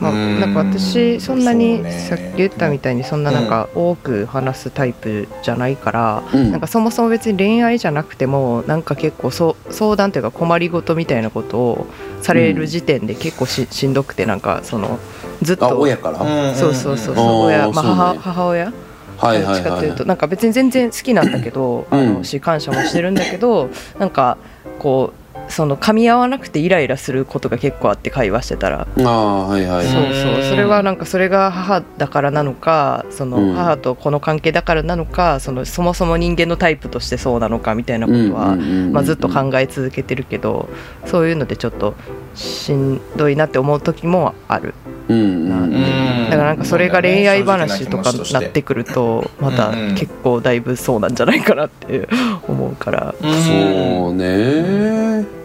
[0.00, 0.40] まあ、うん。
[0.40, 6.50] なんか私そんなにさっき言ったみたいにそんななんか多く話すタイプじゃないから、うん。
[6.50, 11.86] なんかそもそも別に恋愛じゃなくてもなんか結構そう相談というか困りごとみたいなことを
[12.22, 14.98] される時点で結構ししんどくてなんかその
[15.42, 18.72] ずっあと親から、うんそうそうそう親、まあ、母母親？
[19.18, 21.98] はいどっちかというとなんか別に全然好きなんだけど、うん。
[21.98, 24.38] あのし感謝もしてるんだけどなんか
[24.78, 25.19] こう
[25.50, 28.86] その噛み合わなくてイライラすることが結構あって会話してたら。
[28.98, 29.86] ああはいはい。
[29.86, 33.30] そうはいそうそれはなんかそれが母だからなのかそうん。
[33.30, 40.68] の母とこの関係だからなのかそのそもそも人間のタイプとしてそうなのかみたいなことは、まあ、ずっと考え続けてるけど
[41.06, 41.94] そういうのでちょっと
[42.34, 44.74] しんどいなって思う時もある。
[45.08, 45.74] うんうんうん。
[45.74, 52.08] うんだからなんかそれが恋愛話とか正直なってくるとまた結構だいぶそうなんじゃないかなって
[52.46, 53.14] 思うから。
[53.20, 55.39] そうね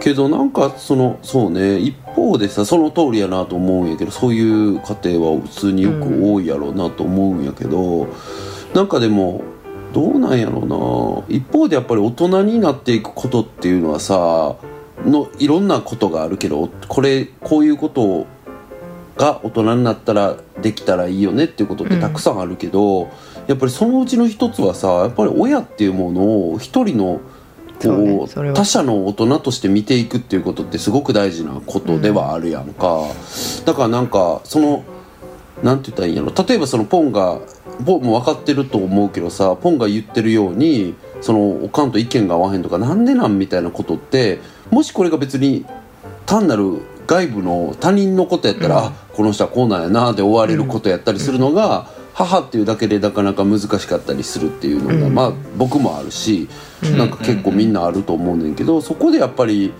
[0.00, 8.06] けどなんかそのそうね一方でさその通りやなと思うんやけどそういう家庭は普通によく多いやろうなと思うんやけど、
[8.74, 9.42] なんかでも
[9.92, 10.66] どうなんやろう
[11.28, 11.36] な。
[11.36, 14.56] 一方でやっぱり大人になっていくことっていうのはさ
[15.04, 18.26] のいろんなことがあるけどこれこういうこと
[19.16, 23.10] が大人になったらできたらいいよねっていうことってたくさんあるけど、
[23.46, 27.20] やっぱりそのうちの一つはさやっぱり親っていうものを一人の
[27.80, 28.54] そうねこうそれは。
[28.54, 33.02] 他者の大人として見ていくっていうことってすごく大事なことではあるやんか、
[33.64, 34.84] だからなんかその
[35.62, 36.32] なんて言ったらいいんやろ。
[36.46, 37.40] 例えばそのポンが
[37.84, 45.66] ポンも分かってると思うけどさポンが言ってるようにそのおかんと意見が合わへんとかなんでなんみたいなことってもしこれが別に
[46.24, 55.14] 単なる外部の他人のことやったら、あこの人はこうなんやなで終われることやったりするのが、母っていうだけでなかなか難しかったりするっていうのが、うん。
[55.14, 56.48] まあ僕もあるし、
[56.96, 59.74] なんか結構みんなあると思うねんけどそこでやっぱり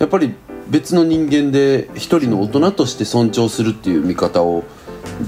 [0.00, 0.34] やっぱり
[0.68, 4.64] 別の人間で一人の大人として尊重するっていう見方を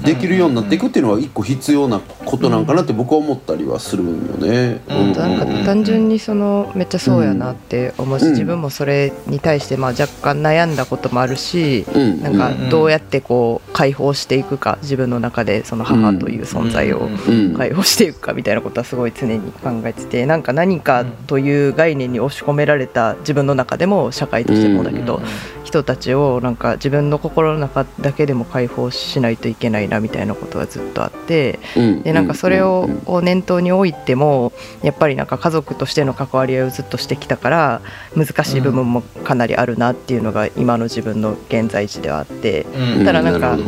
[0.02, 4.80] できるようになっていくっていうのは一個必要なことなんかなって僕は思ったりはするんよね。
[4.88, 5.12] うん。
[5.12, 5.38] なん。
[5.38, 8.30] か単純にそのめっちゃそうやなって思うし、うん。
[8.32, 12.22] 自分もそれに対してまあ若干悩んだこともあるし、うん。
[12.22, 17.54] なんかどうやってこう解放していくか自分の中でその母という存在をうん。
[17.54, 25.20] 解放していくかみたいなことはすごい常に考えててなんか何かという概念に押し込められた自分の中でも社会としてもだけど、
[25.64, 32.02] 人たちをなんか自分の心の中だけでも解放しないといけないいなみたいなことがずっとあってうん。
[32.02, 37.80] でなんかそれをうんを念頭に置いてもやっぱりなんか家族としての関わり合いをずっとしてきたから
[38.16, 43.04] 難しい部分もかなりあるなっていうのが今の自分の現在地ではあってうん。
[43.04, 43.58] ただなんか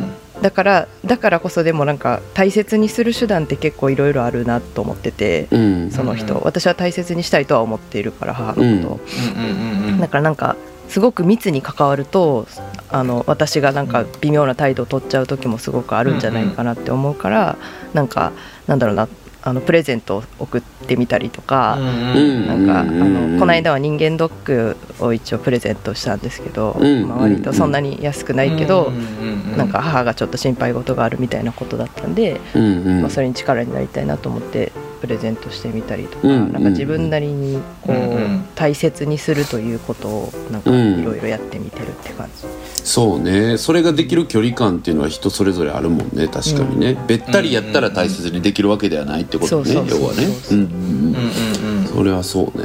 [0.42, 5.90] だからだからこそでもなんか大切にする手段って結構いろいろあるなと思っててうん。
[5.90, 6.34] その人。
[6.34, 6.40] うん。
[6.44, 9.00] 私は大切にしたいとは思っているから母のこと
[9.36, 10.00] うん。
[10.00, 10.56] だからなんか
[10.88, 12.46] すごく密に関わると
[12.88, 17.56] あの私がなんか微妙な態度を取っちゃう時もすごくあるんじゃないかなって思うから、
[17.92, 18.32] なんか
[18.66, 19.08] なんだろうな
[19.42, 21.82] あのプレゼントを送ってみたりとか、う
[22.18, 23.32] んなんかあうんうんうん。
[23.34, 29.56] のこの間は人間ドックを一応プレゼントしたんですけど、うんまあ、割とそんなに安くないけど、うんうんうん。
[29.56, 33.00] なんか母がちょっと心配事があるみたいなことだったんで、うんうん。
[33.02, 34.72] まあ、それに力になりたいなと思って
[35.06, 38.44] プレゼントしてみたりとか、うんなんか自分なりにこう、うんうん。
[38.56, 41.00] 大切にするということをなんかうん。
[41.00, 42.44] いろいろやってみてるって感じ、
[42.84, 43.56] そうね。
[43.58, 46.26] それができる距離感っていうのは人それぞれあるもんね。
[46.28, 50.26] 確かにね、べったりやったら大切にできるわけではないってことね、要はね。
[50.42, 50.70] そううんうん。
[50.70, 51.24] うんうん
[51.68, 51.86] うんうん。
[51.86, 52.64] それはそうね。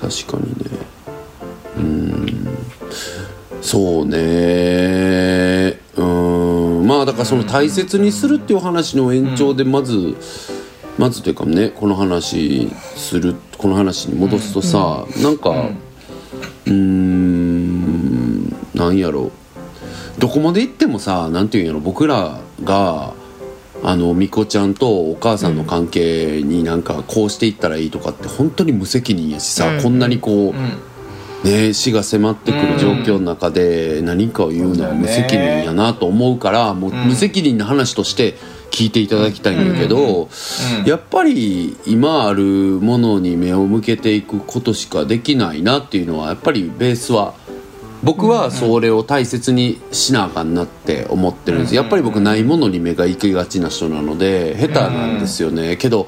[0.00, 0.70] 確かにね。
[1.76, 2.48] うん。
[3.60, 5.78] そうね。
[5.96, 6.86] うん。
[6.86, 10.14] まあだからその大切にするっていう話の延長でまず、
[10.98, 19.30] まずというかねこの話するこの話に戻すとさ、なんかうーんなんやろ。
[20.18, 23.14] どこまで行ってもさなんていうんやろ僕らが
[23.82, 29.82] あのみこちゃんとお母さんの関係になんかこうしていったらいいとかって本当に無責任やしさ、うん。
[29.82, 30.78] こんなにこう、うん。
[31.44, 38.36] ね、死が迫ってくる状況の中で何かを言うのは無責任やなと思うからもう無責任な話として
[38.70, 40.28] 聞いていただきたいんだけど、うん
[40.84, 47.34] やっぱり今あるものに目を向けていくことしかできないなっていうのはやっぱりベースは
[48.02, 51.74] 僕はそれを大切にしなあかんなって思ってるんです。
[51.74, 55.76] やっぱり僕ないものに目が行きがちな人なので下手なんですよね。
[55.76, 56.06] けど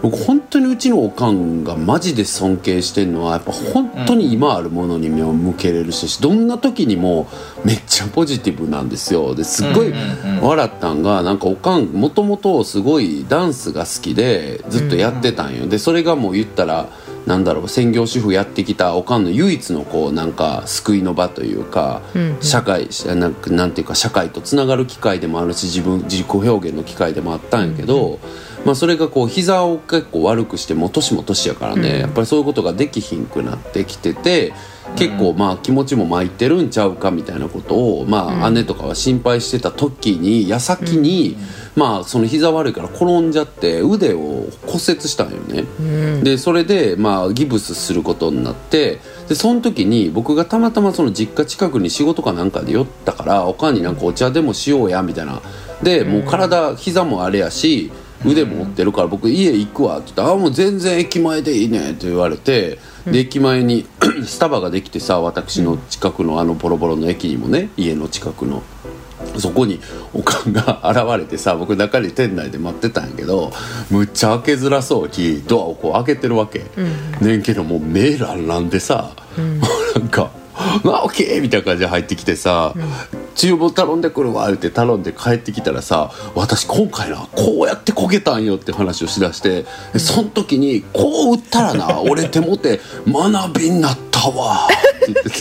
[0.00, 7.26] 僕本当にうちのおかんがマジで尊敬してるのはやっぱ本当に今あるものに目を向けれる人しどんな時にも
[7.64, 9.34] めっちゃポジティブなんですよ。
[9.34, 9.92] ですっごい
[10.40, 15.66] 笑ったんがなんかおかんもともとすごいダンスが好きでずっとやってたんよ。
[15.66, 16.88] でそれがもう言ったら
[17.26, 22.00] なんだろう専業主婦やってきたおかんの唯一のこうなんか救いの場というか、
[22.40, 28.18] 社会なんかなんていうか社会とつながる機会でもあるし自分自己表現の機会でもあったんやけど、
[28.64, 34.52] まあ、それがこう膝を結構悪くしてもう年も年やからね、やっぱりそういうことができひんくなってきてて
[34.96, 41.36] 結構まあ気持ちも巻いてるんちゃうかみたいなことを、まあ、姉とかは心配してた時に矢先に、
[41.76, 46.22] まあその膝悪いから転んじゃって腕を骨折したんよね。
[46.22, 55.40] でそれでまあギブスすることになってでその時に僕がたまたまその実家近くに仕事かなんかで寄ったからおかんになんかお茶でもしようやみたいな。
[55.82, 57.92] でもう体膝もあれやし
[58.24, 63.86] 腕も折ってるから僕家行くわって言ったら「あもう全然駅前でいいね」って言われてで駅前に
[64.26, 68.62] スタバができてさ私の近くのあのボロボロの駅にもね家の近くの。
[69.36, 69.80] そこに
[70.14, 73.52] おかんが現れてさ僕中で店内で待ってたんやけど
[73.90, 76.64] むっちゃ開けづらそうにドアをこう開けてるわけ、
[77.20, 82.72] ねんけどもう目ランランでさ、もう なんか「あオッケー!」みたいな感じで入ってきてさ
[83.38, 94.66] 「注文頼んでくるわ」って頼んで帰ってきたらさ「私今回なこうやってこけたんよ」って話をしだしてでその時に「こう打ったらな 俺手もて学びになったわ」
[95.02, 95.38] って言ってて。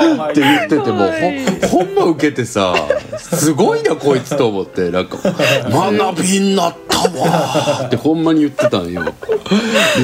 [0.00, 1.10] って言ってても
[1.68, 2.74] ほんほんま受けてさ
[3.18, 5.18] すごいなこいつと思ってなんか
[5.70, 9.02] 「学びになったわ」ってほんまに言ってたんよ。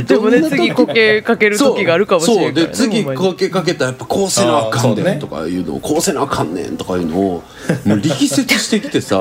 [0.07, 7.43] でもね次こけかける時があるかもしれないそうで次こけかけたらやっぱこうせなあかんねんとかいうのをこうせなあかんねんとかいうのを
[7.85, 9.17] もう力説してきてさ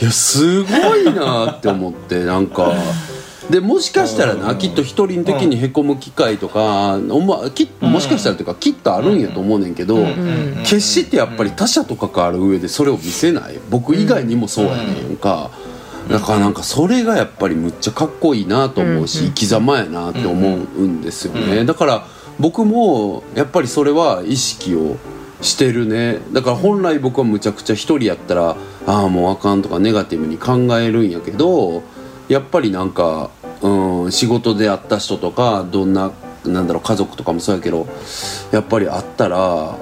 [0.00, 2.72] いやすごいなって思ってなんか。
[3.50, 9.98] でもしかしたらなきっと一人的にへこむ機会とか、おまきもしかしたらというかきっとあるんやと思うねんけど、
[10.64, 13.58] 決してやっぱり他者と関わる上でそれを見せない。
[13.70, 15.50] 僕以外にもそうやねんか、
[16.10, 22.06] だからなんかそれがやっぱりむっちゃかっこいいなと思うし、生き様やなって思うんですよね、だから
[22.38, 24.96] 僕もやっぱりそれは意識を
[25.42, 26.20] してるね。
[26.32, 31.82] だから本来僕はむちゃくちゃ一人やったらああもうあかんとかネガティブに考えるんやけど
[32.28, 33.30] やっぱりなんか、
[33.64, 36.12] うん、仕事で会った人とかどんな
[36.44, 37.86] なんだろう家族とかもそうやけど
[38.52, 39.74] やっぱり会ったら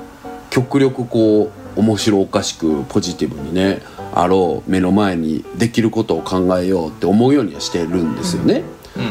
[0.51, 3.83] 極力こう面白おかしくポジティブにね
[4.15, 8.63] あろう目の前にできることを考えようって思うようにはしてるんですよね。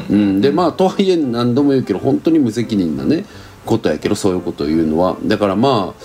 [0.09, 0.41] うん。
[0.41, 3.25] でまあとはいえ何度も言うけど本当に無責任なね
[3.65, 5.95] ことやけどそういうことを言うのはだからま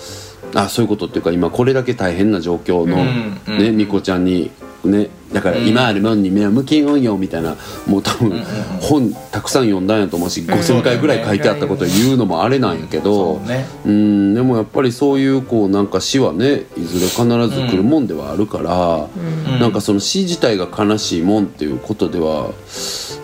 [0.55, 3.57] ああそういうことっていうか今これだけ大変な状況のうんうん。
[3.59, 4.51] ねみこちゃんに
[4.85, 8.31] ねだから今あるもんに目を向けようよみたいなもう多分
[8.79, 13.41] 本たくさん読んだんやと思うし5,000回ぐらい書いてあったことを言うのもあれなんやけど
[13.85, 19.07] うんでもやっぱりそういうこうなんか死はねいずれ必ず来るもんではあるから、
[19.59, 22.51] なんかその死自体が悲しいもんっていうことでは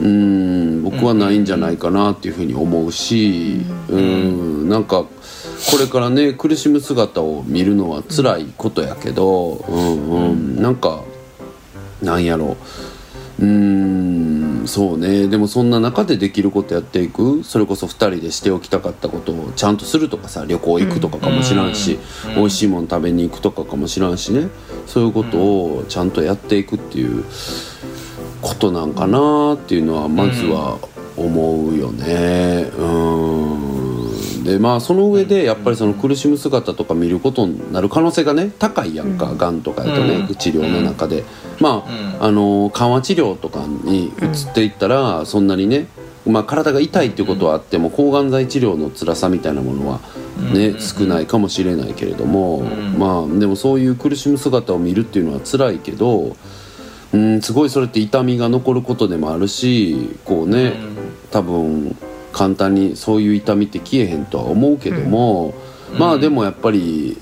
[0.01, 4.69] うん僕はないんじゃないかなっていうふうに思うしうん。
[4.69, 5.09] なんかこ
[5.79, 11.03] れからね苦しむ姿を見るのは辛いことやけど、うんうん、なんか
[12.03, 12.57] なんやろ。
[13.39, 15.27] ううーんそうね。
[15.27, 17.43] でもそんな中でできることやっていく？
[17.43, 21.99] それこそ2人でしておきたかったことをちゃんとするとかさ旅行行くとかかもしらんし、
[22.35, 24.47] 美味しいもの食べに行くとかかもしらんしね。
[24.87, 27.25] そういうことをちゃんとやっていくっていう
[28.41, 30.77] ことなんかなっていうのはまずは
[31.17, 32.69] 思うよね。
[32.77, 33.82] うん
[34.43, 39.61] でまあその上でやっぱりその苦しむ姿とか見ることになる可能性がね高いやんか、がん。
[39.61, 40.35] とかやとね、うん。
[40.35, 41.23] 治療の中で、
[41.59, 41.85] ま
[42.19, 45.87] あ、あの緩和治療とかに移っていったらそんなにね、
[46.25, 49.99] まあ、体が痛いっていうことはあっても抗がん剤治療の辛さみたいなものは
[50.53, 52.63] ね、少ないかもしれないけれども、
[52.97, 56.35] まあでもそういう苦しむ姿を見るっていうのは辛いけど
[57.13, 60.73] うんすごいそれって痛みが残ることでもあるしこうね、
[61.31, 61.95] 多分
[62.33, 65.53] 簡単にそういう痛みって消えへんとは思うけども、
[65.97, 67.17] まあでもやっぱり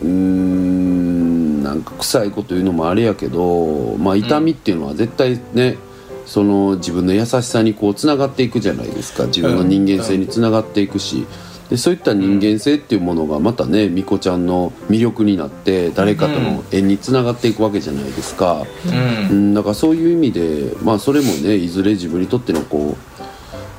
[0.00, 5.76] うーんなんか臭いこと言うのもあれやけど、まあ、痛みっていうのは絶対ね
[6.24, 9.26] その自分の優しさにこうつながっていくじゃないですか。
[9.26, 11.26] 自分の人間性につながっていくし。
[11.70, 18.66] でそういった人間性っていうものがまたねみこちゃんの魅力になって誰かとの縁につながっていくわけじゃないですか。
[18.86, 19.30] うん。
[19.30, 22.98] うん、だからそういう意味で、まあ、それもねいずれ自分にとってのこ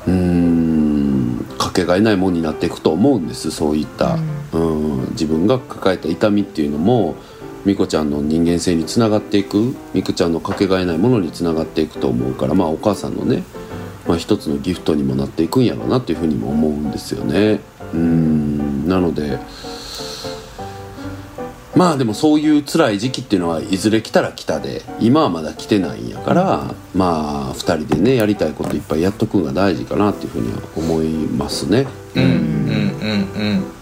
[0.07, 0.34] ううーんか
[1.75, 3.51] けがえないものになっていくと思うんです。
[3.51, 4.17] そういった、
[4.53, 7.15] うん、自分が抱えた痛みっていうのも
[7.65, 13.43] みこちゃんの人間性につながっていくみこちゃんのかけがえないものにつながっていくと思うからまあお母さんのね、
[14.07, 17.59] まあ、一つのギフトにもなっていくんやろうなっていうふうにも思うんですよね。
[17.93, 18.87] うん。
[18.87, 19.39] なので
[21.75, 31.85] まあでもそういう辛い時期っていうのはいずれ来たら来たで今はまだ来てないんやから、まあ2人でねやりたいこといっぱいやっとくんが大事かなっていうふうには思いますね。
[32.15, 32.95] うんうん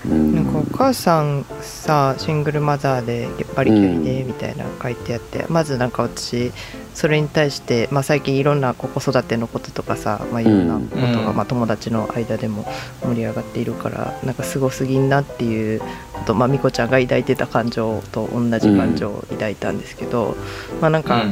[0.05, 0.35] うんうん。
[0.35, 6.51] なんかお母さんさシングルマザーでバリキュリでみたいなの書いてあって、まずなんか私
[6.93, 11.35] それに対して、まあ、最近いろんな子育てのこととかさ、まあ、いろんなことが、うん。
[11.35, 12.65] まあ、友達の間でも
[13.01, 15.87] 盛り上がっているからなんかすごすぎんなっていうこ
[16.25, 20.35] と、まあ、みこちゃんが抱いてた感情と同じ感情を抱いたんですけど、
[20.81, 21.25] まあなんか、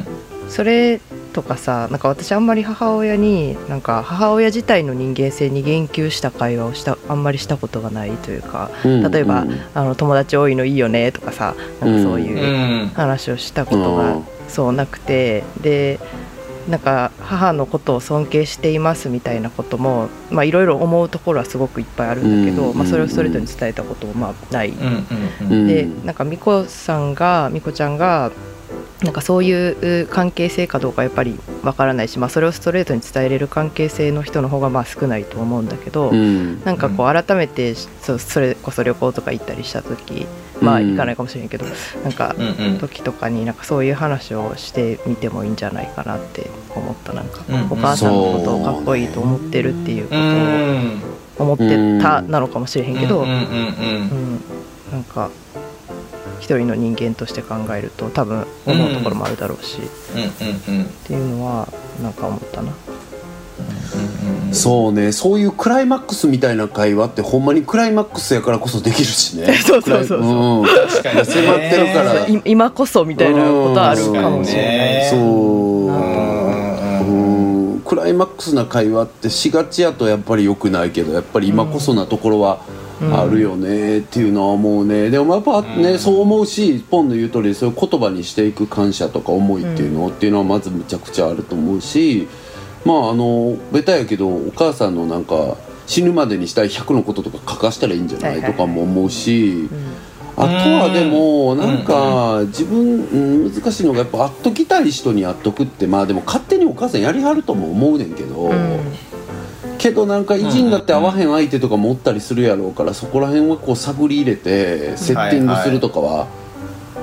[0.52, 1.00] それ
[1.32, 9.60] とかさなんか私あんまり母親になんか母親自体の人間性に言及した会話をしたあんまりしたことがないというかうん例えば、うん。
[9.74, 12.88] あの友達多いのいいよねとかさなんかそうういうん。
[12.90, 14.24] 話をしたことがうん。
[14.50, 16.00] そうなくてで
[16.68, 22.78] なんか母のことを尊敬していますみたいなこともまあいろいろ思うところはすごくいっぱいあるんだけど、うん。
[22.78, 24.70] まあ、それをストレートに伝えたこともまあない。
[24.72, 25.08] うん
[25.42, 25.68] うんうん。
[25.68, 28.32] でなんか美子さんが美子ちゃんが
[29.04, 36.64] なんかそういう関係性かどうかやっぱりわからないし、まあ、それをストレートに伝えれる関係性の人の方がまあ少ないと思うんだけど、うん。
[36.64, 40.28] なんかこう改めてそうそれこそ旅行とか行ったりした時
[40.62, 40.92] まあうん。
[40.92, 41.66] 行かないかもしれんけど、
[42.04, 42.36] なんか
[42.80, 51.02] 時とかになんかそういう話をしてみてもいいんじゃないかなって思ったなんか、うんお母さんのことをかっこいいと思ってるっていうこうん。
[51.38, 54.40] とを思ってたなのかもしれへんけど、うん、
[54.92, 55.32] なんか
[56.42, 59.82] 一人の人間として考えると多分思うところもあるだろうし、っ
[60.70, 61.68] うんうんていうのは
[62.02, 62.74] なんか思ったな。
[64.48, 64.54] うん。
[64.54, 65.12] そうね。
[65.12, 69.54] そういうクライマックスみたいな会話ってほんまにクライマックスやからこそできるしね。
[69.64, 70.62] そうそうそうそう。
[70.62, 70.66] うん。
[70.66, 71.26] 確かにね。
[71.26, 72.28] 迫ってるから。
[72.28, 75.10] い今こそみたいなことはあるかもしれない。
[75.12, 75.20] そう。
[75.20, 77.82] うんうん。
[77.86, 82.60] クライマックスな会話ってしがちやとやっぱり良くないけどやっぱり今こそなところは
[83.02, 85.10] あるよねっていうのは思うね。
[85.10, 92.28] でもやっぱね、そう思うしポンの言う通りそういう言葉にしていく感謝とか思いっていうの、っていうのはまずむちゃくちゃあると思うし
[92.86, 99.70] まああのベタやけどお母さんのなんか死ぬまでにしたい100のこととか書かしたらいいんじゃない、とかも思うし。
[100.38, 108.80] あとはでもなんか自分、うん、難しいのがやっぱ会っときたい人に会っとくってまあでも勝手にお母さんやりはるとも思うねんけど、うん
[109.82, 116.28] けどなんか意地になって会わへん相手とかもおったりするやろうからそこら辺はこう探り入れてセッティングするとかは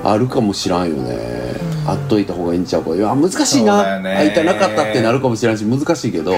[0.03, 1.17] あるかもしらんよね、
[1.85, 2.95] 会っといた方がいいんちゃうか。
[2.95, 4.15] いや難しいな、ね。
[4.15, 6.33] 会いたなかったってなるかもしれんし難しいけど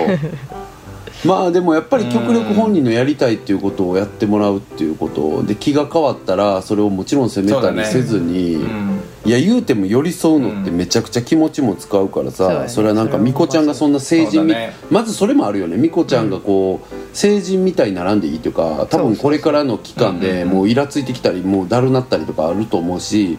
[1.25, 9.01] まあでもやっぱり極力本人のやりたいっていうことをやってもらうっていうことで気が変わったらそれをもちろん責めたりせずに、うん。
[9.23, 14.55] いや言うても寄り添うのってめちゃくちゃ気持ちも使うからさ、それはなんかそれはみこちゃんがそんな成人み、
[14.89, 15.77] まずそれもあるよね。
[15.77, 23.37] みこちゃんがこう成人みたいに並んでいいというか多分これからの期間でもうイラついてきたりもうだるなったりとかあると思うし、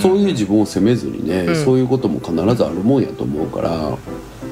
[0.00, 1.64] そういう自分を責めずにね、うん。
[1.64, 3.98] そういうことも必ずあるもんやと思うから、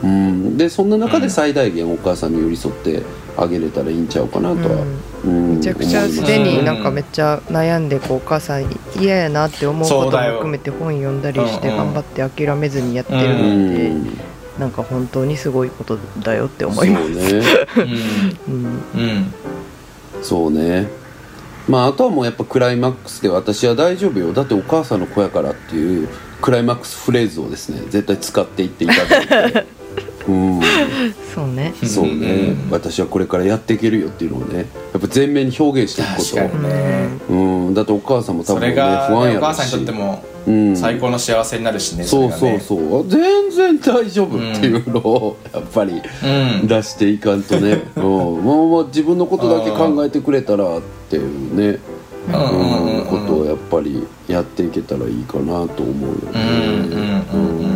[0.02, 3.02] うん、でそんな中で最大限お母さんに寄り添って
[3.36, 4.84] あげれたらいいんちゃうかなとは、
[5.24, 5.56] うん。
[5.56, 8.66] めちゃくちゃすすでになんかめっちゃ悩んでこうお母さん
[9.00, 14.18] 嫌やなって思うことも含めて本読んだりしてうんうん頑張って諦めずにやってるうのってん
[14.58, 17.04] なんか本当にすごいことだよって思います。
[17.06, 18.02] そうね。
[18.46, 18.54] うん。
[18.54, 18.64] うん。
[18.94, 19.34] うん。
[20.22, 20.88] そうね。
[21.68, 24.32] まああとはもうやっぱクライマックスで私は大丈夫よ。
[24.32, 26.08] だってお母さんの子やからっていう
[26.40, 29.66] クライマックスフレーズをですね絶対使っていっていただいて
[30.28, 30.60] うん。
[31.34, 31.72] そうね。
[31.84, 32.10] そうね。
[32.10, 32.70] うん。
[32.70, 37.08] 私はこれからやっていけるよっていうのをねやっぱ前面に表現していく確かにこね。
[37.26, 37.74] とうん。
[37.74, 40.76] だってお母さんも多そ分ねれが不安やろうねお母さんにとしってもうん。
[40.76, 43.08] 最高の幸せになるしねそうそうそう。
[43.08, 46.66] 全然大丈夫っていうのをやっぱりうん。
[46.66, 51.78] 出していかんとね、 うん、もうもう自分のことだけ考えてくれたらっていうね、
[52.28, 52.34] うん。
[52.34, 52.40] うん。
[52.40, 56.34] うんうん、ことをやっぱりやっていけたらいいかなと思うよね。
[56.34, 56.90] うん。
[56.92, 57.50] うん。
[57.50, 57.58] うん。
[57.60, 57.67] うん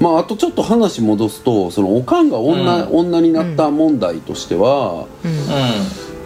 [0.00, 5.06] まあ、あとちょっと話戻すとそのおかんが女,、女になった問題としては、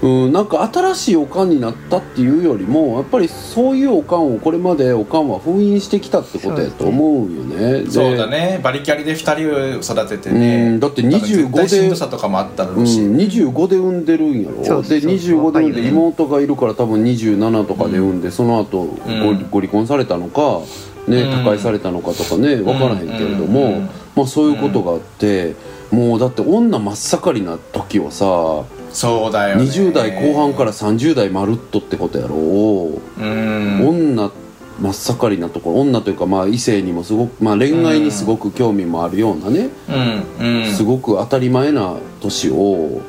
[0.01, 7.85] うん、なんか新しいおかんになったっていうよりもやっぱりそういうおかんをこれまでおかんは封印してきたってことやと思うよね。
[7.85, 8.61] でそうだね。
[8.63, 14.65] バリキャリで2人を育ててうねんだって多分25絶対しんどさとかもあっただろうし、うん、25で産んでるんやろ。
[14.65, 19.51] そうで25で産んで妹がいるから多分27とかで産んで、その後ごうん。
[19.51, 20.61] ご離婚されたのか、
[21.09, 21.31] ねうん。
[21.31, 25.57] 他界されたのかとかね分からへんけれども、まあ、そういうことがあって、
[25.91, 28.25] もうだって女真っ盛りな時はさ、
[28.93, 29.65] そうだよね。
[29.65, 32.37] 20代後半から30代まるっとってことやろ。
[32.37, 33.89] うん。
[33.89, 34.31] 女
[34.81, 39.69] 真っ盛りなところ女というかまあ異性にもすごく、まあ、恋愛にすごく興味もあるようなね、
[40.41, 40.63] うん。
[40.65, 40.73] うん。
[40.73, 43.03] すごく当たり前な年を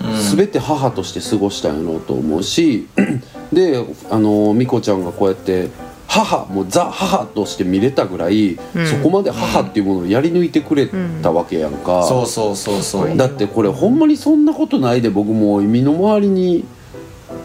[0.00, 0.36] うん。
[0.36, 2.86] 全て母として過ごしたんやろうと思うし
[3.52, 5.68] であの美子ちゃんがこうやって
[6.08, 8.86] 母もうザ母として見れたぐらい、うん。
[8.86, 10.88] そこまで母っていうものをやり抜いてくれ
[11.22, 13.16] たわけやんか、そうそうそうそう。
[13.16, 16.64] だってこれほんまにそんなことないで僕も身の回りに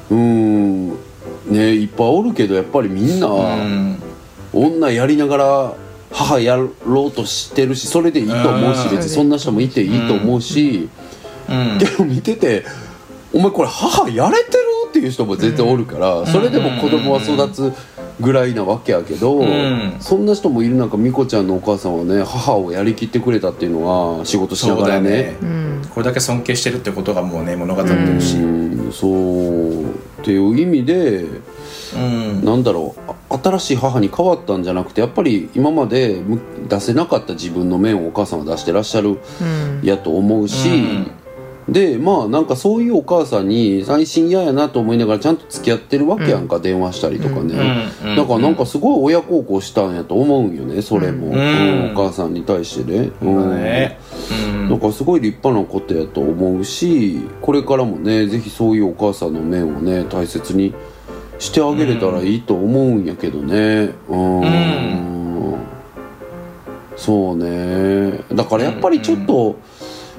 [0.09, 0.89] うーん
[1.49, 4.01] ねいっぱいおるけどやっぱりみんな、うん。
[4.53, 5.73] 女やりながら
[6.11, 8.95] 母やろうとしてるしそれでいいと思うしうん。
[8.97, 10.89] 別にそんな人もいていいと思うし、
[11.49, 11.77] うん。
[11.77, 12.65] でも見てて
[13.33, 17.73] 「お前これ母やれてる?」っていう人も全然おるから、それでも子供は育つ
[18.21, 19.95] ぐらいなわけやけど、ん。
[19.99, 25.09] そそんな人もいる中美子ちゃんのお母さんはね母をやりきってくれたっていうのは仕事しなそうだよがらね。
[25.09, 25.81] ねうん。
[25.89, 29.89] これだけ尊敬してるってことがもうね物語ってるしうんそう。
[29.91, 31.25] っていう意味で
[31.95, 39.81] うんなんだろうあ新しい母に変わったんじゃなくてやっぱり今までむ出せなかった自分の面をお母さんは出してらっしゃるうん。
[39.83, 40.69] やと思うし、
[41.71, 51.33] でまあなんかそういうお母さんに最新嫌やなと思いながらちゃんと付き合ってるわけやんか、電話したりとかね、うんだからなんかすごい親孝行したんやと思うんよねそれも、ん。
[51.33, 51.91] うん。
[51.93, 53.11] お母さんに対してね。
[53.21, 53.97] そうだね。
[54.51, 54.69] うん。
[54.69, 60.73] なんかすごい立派なことやと思うしこれからもねぜひそういうお母さんの面をね大切に
[61.39, 63.91] してあげれたらいいと思うんやけどね。
[64.09, 65.55] うん。
[66.97, 68.23] そうね。
[68.33, 69.57] だからやっぱりちょっと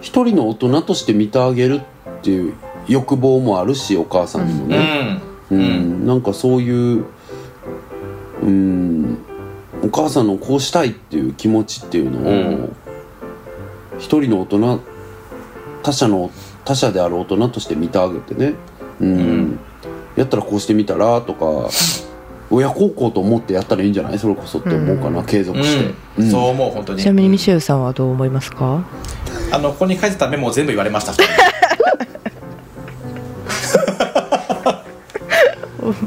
[0.02, 2.52] 一人の大人として見てあげるっていう
[2.88, 5.22] 欲望もあるしお母さんにもうね、ん。
[5.50, 6.06] うん。
[6.06, 7.04] なんかそういう
[8.42, 9.18] うん
[9.82, 12.76] お母さんのこうしたいっていう気持ちっていうのを、うん。
[13.98, 14.80] 一人の大人
[15.82, 16.30] 他者の
[16.64, 18.54] 他者である大人として見てあげてね、
[19.00, 19.08] うん。
[19.08, 19.58] うん。
[20.16, 21.70] やったらこうしてみたらとか
[22.50, 24.18] 親孝行と思ってやったらいいんじゃない？
[24.18, 26.30] それこそって思うかな、継続して、うん。
[26.30, 27.00] そう思う本当に。
[27.00, 28.84] ちなみにミシェルさんはどう思いますか？
[29.52, 31.12] あのここに書いてたメモを全部言われました。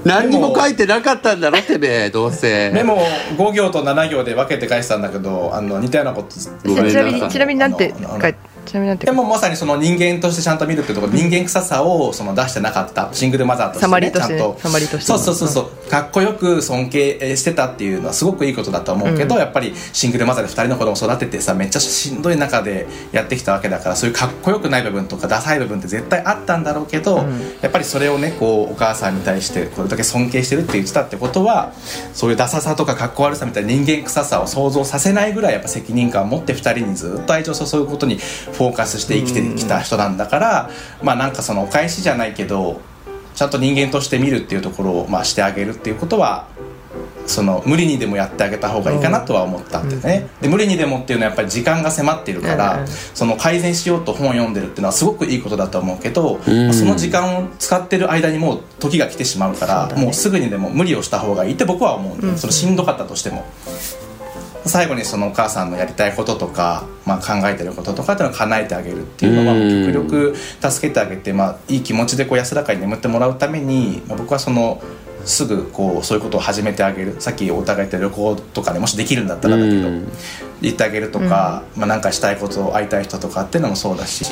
[0.04, 2.72] 何にも書いてなかったんだろてめえどうせ。
[2.72, 3.00] メモを
[3.38, 6.36] 5行と7行で分けて返したんだけどあの似たようなこと。
[6.36, 6.48] ち
[6.96, 7.06] ない。
[7.06, 8.36] みにちなみになんて書い
[8.66, 13.10] ちなみになんてでもまさにその人間としてちゃんと見るってところ人間臭さをその出してなかった。
[13.14, 14.60] シングルマザーとして、ね、サマリとしてちゃんと。
[14.60, 15.06] サマリとして。
[15.06, 15.90] そうそうそうそう。
[15.90, 19.42] かっこよく尊敬してたっていうのはすごくいいことだと思うけど、うん。
[19.42, 27.40] やっぱりシングルマザーで2人の子供を育ててさめっちゃしんどい中でやってきたわけだからそういうかっこよくない部分とかダサい部分って絶対あったんだろうけど、うん。
[27.62, 31.74] やっぱりそれをねこうお母さんに対してこれだけ尊敬してるって言ってたってことは
[32.14, 38.20] そういうダサさとかかっこ悪さみたいな人間臭さを想像させないぐらいやっぱ責任感を持って2人にずっと愛情を注ぐことに
[38.58, 40.70] フフォーカスして生きてきた人なんだから、
[41.04, 42.82] まあなんかそのお返しじゃないけど
[43.36, 46.48] ちゃんと人間として見るっていうところを、まあ、してあげるっていうことは
[47.28, 56.64] その無理にでもやってあげた方がいいかなとは思ったんでね、で無理にでもっていうのはやっぱり時間が迫っているから、うんその改善しようと本を読んでるっていうのはすごくいいことだと思うけど、うん。
[56.66, 60.02] まあその時間を使ってる間にもう時が来てしまうからね。
[60.02, 62.38] もうすぐにでも無理をした方がいいって僕は思うんで、うん。
[62.38, 63.46] そのしんどかったとしても。
[64.66, 74.82] 最後にそのお母さんのやりたいこととか、まあ、考えてることとかっていうのを叶えてあげるっていうのは極力助けてあげて、まあ、いい気持ちでこう安らかに眠ってもらうために、まあ、僕はその
[75.24, 77.20] すぐこうそういうことを始めてあげる。
[77.20, 80.12] さっきお互い言った旅行とかでもしできるんだったらだけど、うん。
[80.62, 84.24] 言ってあげるとか、まあ、なんかしたいこと会いたい人とかっていうのもそうだし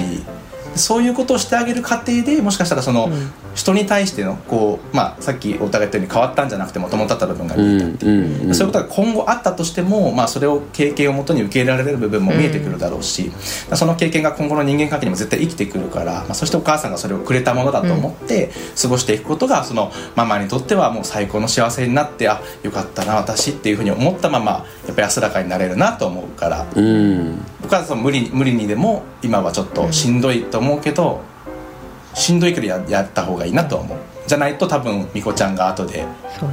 [0.75, 3.09] そういうことをしてあげる過程でもしかしたらその、
[3.55, 8.05] 人に対してのこう、まあ、さっきお互い言ったように変わったんじゃなくてもともとあった部分が見えたって。
[8.05, 8.53] いう。
[8.53, 13.31] そういうことが今後あったとしても、まあ、それを経験をもとに受け入れられる部分も見えてくるだろうし、
[13.73, 18.51] その経験が今後の人間関係にも絶対生きてくるから、まあ、そしてお母さんがそれをくれたものだと思って
[18.81, 26.65] 過ごしていくことがそのママにとってはもう最高の幸せになってあよかったな私っていうふうに思ったままやっぱり安らかになれるなと思うから。
[26.75, 27.45] うん。
[27.61, 31.21] 僕はその無理無理にでも今はちょっとしんどいと思うけど、
[32.13, 33.97] しんどいけどややった方がいいなとは思う。
[34.25, 36.05] じゃないと多分みこちゃんが後で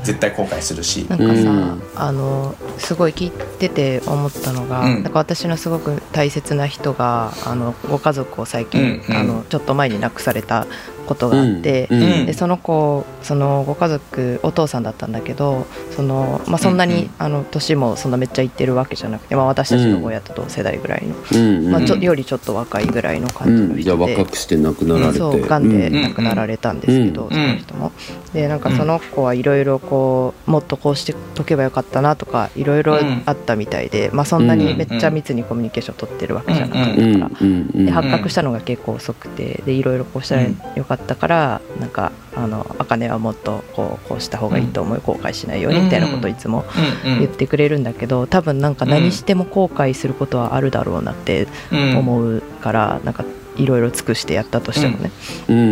[0.02, 1.06] 絶対後悔するし。
[1.08, 1.82] なんかさ、うん。
[1.94, 5.02] あのすごい聞いてて思ったのが、うん。
[5.04, 9.16] なんか私のすごく大切な人があのご家族を最近、うんうん。
[9.16, 10.66] あのちょっと前に亡くされた
[11.10, 12.26] ことがあって、うんうん。
[12.26, 17.00] でその子そのご家族お父さんだったんだけどその、まあ、そんなに、うん。
[17.00, 21.72] うんあの年もそんなめっちゃいってるわけじゃなくて、まあ、私たちの親と同世代ぐらいの、うんうん。
[21.72, 23.96] まあ、ちょよりちょっと若いぐらいの感じのうんじゃ。
[23.96, 25.18] 若くして亡くなられて。
[25.18, 26.02] そうがんでうん。
[26.02, 27.30] 亡くなられたんですけど、うん。
[27.30, 27.92] その人も。
[28.32, 37.04] でなんかその子はいろいろこうもっとこうしてとけばよかったなとかいろいろあったみたいで、まあ、そんなにめっちゃ密にコミュニケーション取ってるわけじゃなかったから。
[37.04, 46.64] うんうんうんで発覚したのが結構遅くてでいろいろこうしたらよかったから、なんかあの茜はもっとこうこうした方がいいと思う、後悔しないようにみたいなことをいつも
[47.04, 53.24] 言ってくれるんだけど多分なんか何しても後悔することはあるだろうなって思うから、なんか
[53.56, 55.10] いろいろ尽くしてやったとしてもね、
[55.48, 55.56] うん。
[55.58, 55.62] う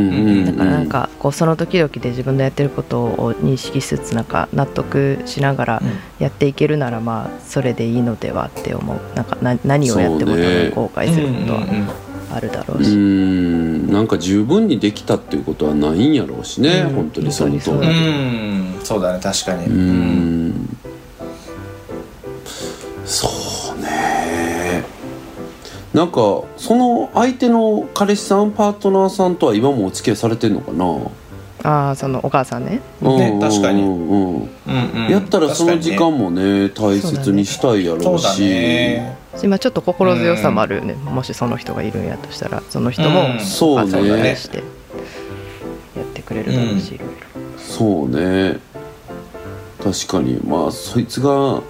[0.42, 0.44] ん。
[0.44, 5.82] だからなんかこうその時々で自分のやってることを認識しつつなんか納得しながら
[6.18, 9.00] やっていけるならまあそれでいいのではって思う。
[9.14, 11.60] なんかな何をやっても後悔することは
[12.30, 12.94] あるだろううし。
[12.94, 13.92] ん。
[13.92, 16.94] なんか十分にできたっていうことはないんやろうしね、うん。
[16.94, 17.86] 本当にその通り。
[18.84, 19.66] そうだね確かに。
[19.66, 20.48] ううん。
[20.48, 20.76] ん
[23.04, 23.28] そ
[23.76, 24.84] うね。
[25.94, 30.84] なんかその相手の彼氏さんパートナーさんとは今もお付き合いされてんのかな？
[31.64, 32.80] ああそのお母さんね。
[33.00, 33.40] ねうん。
[33.40, 33.82] 確かに。
[33.82, 33.84] う
[34.36, 34.48] ん
[35.10, 43.90] やったらその時間もね大切にしたいやろそうしね今ちょっと心強さもあるよね、もしその人がいるんやとしたらその人もそうね。
[43.90, 44.62] 母さんに対してや
[46.02, 48.58] ってくれるだろうし、いろいろそうね。
[49.82, 50.40] 確かに。
[50.44, 51.62] まあそいつが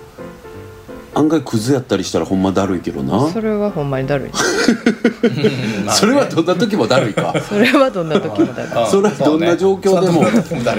[1.15, 3.29] 案外クズやったりしたらほんまだるいけどな。
[3.31, 4.31] それはほんまにだるい。
[5.91, 7.35] それはどんな時もだるいか。
[7.49, 8.73] それはどんな時もだるい。
[8.75, 10.25] あそれはどんな状況でも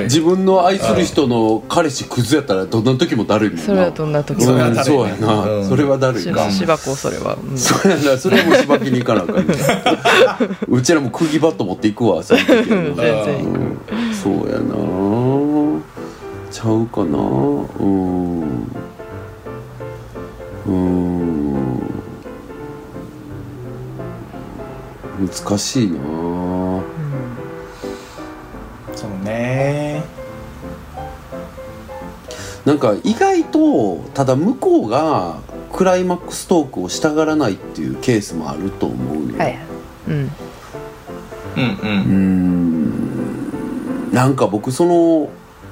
[0.03, 3.63] 自分の愛する人の彼氏クズやったらどんな時もだるいもんな。
[3.63, 4.83] それはどんな時うんもだるい。
[4.83, 5.69] それはだるいそうやな、うん。
[5.69, 7.57] それはだるいしか芝子それは、うん。
[7.57, 8.17] そうやな。
[8.17, 9.43] それはもうしばきに行かなあかんね
[10.67, 13.01] うちらも釘バット持っていくわそ全然行く。
[13.01, 13.77] うん。
[14.13, 15.19] そうやな。
[16.51, 17.17] ちゃうかな。
[17.17, 18.88] うん
[20.65, 21.79] うん。
[25.19, 25.99] 難しいな。
[28.95, 30.03] そうね。
[32.65, 35.37] なんか意外とただ向こうが
[35.73, 39.37] クライマックストークをしたがらないっていうケースもあると思うのよ。
[39.39, 39.57] はい
[40.07, 40.13] うん。
[40.13, 40.29] うんう
[41.55, 41.89] うん。
[44.07, 44.13] ーん。
[44.13, 45.29] なんか僕その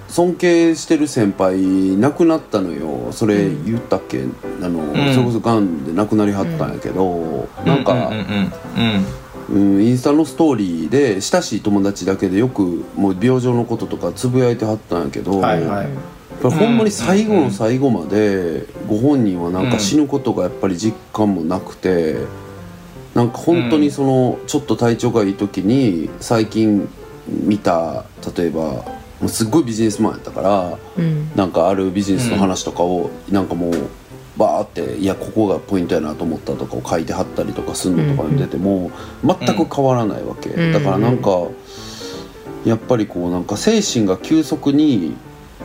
[0.08, 1.58] 尊敬してる先輩
[1.98, 3.12] 亡くなったのよ。
[3.12, 4.24] それ言ったっけ、
[4.62, 5.14] あの、ん。
[5.14, 8.54] それこそがんで亡くなりはったんやけど、なんか、うんうん
[9.50, 9.78] うん。
[9.78, 15.88] うん、インスタのストーリーで親しい友達だけでよくもう病状のこととかつぶやいてはったんやけど、はいはい。
[16.42, 22.18] ほんまに最後の最後までご本人はなんか死ぬことがやっぱり実感もなくて
[23.16, 26.88] なんか本当にそのちょっと体調がいい時に最近
[27.28, 28.06] 見た
[28.38, 28.86] 例えば
[29.20, 31.32] もうすっごいビジネスマンやったからうん。
[31.36, 33.74] なんかあるビジネスの話とかをなんかもう
[34.38, 38.92] バーっていやここがポイントやなと思ったとかを書いてはったりとかするのとか見てても
[39.26, 40.74] 全く変わらないわけ、うん。
[40.74, 41.48] だからなんか
[42.66, 45.16] やっぱりこうなんか精神が急速に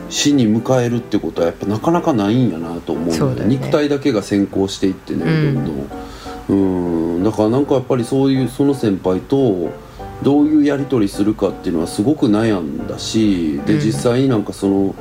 [0.09, 3.47] 死に迎えるってことはやっぱなかなかないんやなと思うのでね。
[3.47, 5.55] 肉体だけが先行していってね、うん。
[5.55, 7.17] どんどん。
[7.17, 7.23] うん。
[7.23, 9.69] だからなんかやっぱりそういうその先輩と
[10.23, 13.79] どういうやり取りするかっていうのはすごく悩んだしでうん。
[13.79, 14.95] 実際になんかその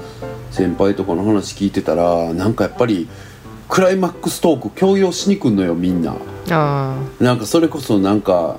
[0.51, 3.09] 先輩とかの話聞いてたらなんかやっぱり
[3.68, 6.14] クライマックストーク強要しに来んのよみんな。
[6.51, 8.59] あなんかそれこそなんか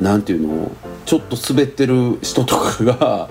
[0.00, 0.72] なんていうの
[1.04, 3.28] ちょっと滑ってる人とかが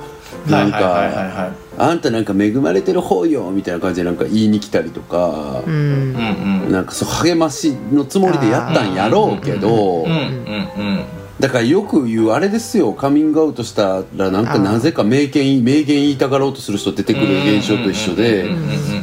[0.47, 1.13] なん はいはいはいはい。
[1.13, 5.69] かはい「あんたなんか恵まれてる方よ」みたいな感じでなんか言いに来たりとかあう。
[5.69, 6.71] んうんうん。
[6.71, 10.11] なんかそう励ましのつもりでやったんやろうけどうん。
[10.11, 10.13] うん。
[10.13, 10.99] うん
[11.39, 12.91] だからよく言うあれですよ。
[12.91, 18.49] カミングアウトしたらなんかなぜか名言名言言いたがろうとする人出てくる現象と一緒で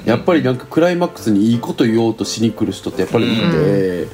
[0.04, 4.08] やっぱりなんかクライマックスにいいこと言おうとしに来る人ってやっぱりいて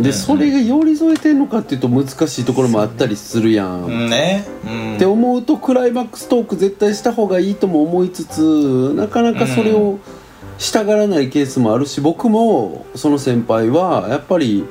[0.00, 3.84] でそれが寄り添えてんのかっていうと難しいところもあったりするやん。
[3.84, 4.10] うん。
[4.10, 4.44] ね。
[4.64, 4.96] うん。
[4.96, 9.98] って思うとクライマックストーク絶対した方がいいとも思いつつなかなかそれを
[10.58, 14.64] したがらないケースもあるし僕もその先輩はやっぱり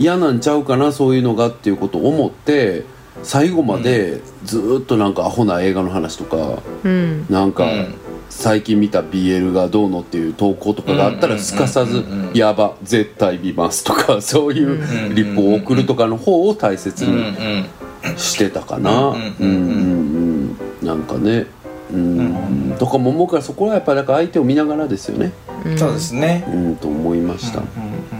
[0.00, 2.84] 嫌なんちゃうかなそういうのがっていうことを思って
[3.22, 7.26] 最後までずーっとなんかアホな映画の話とかうん。
[7.28, 7.94] なんかうん。
[8.30, 12.04] 最近見た BL がどうのっていう投稿とかがあったらすかさずうん。
[12.04, 12.12] うん。
[12.12, 14.78] うんうん「やば絶対見ます」とか そういう
[15.14, 17.66] リップを送るとかの方を大切にん。
[18.16, 19.14] してたかな。
[20.82, 21.46] なんかね。
[21.92, 22.76] うん。
[22.78, 25.32] とかも思うからそこはやっぱりなんか相手を見ながらですよね。
[25.66, 25.78] うん。
[25.78, 26.44] そうですね。
[26.48, 27.58] うんと思いました。
[27.58, 27.66] うん。
[27.66, 28.19] う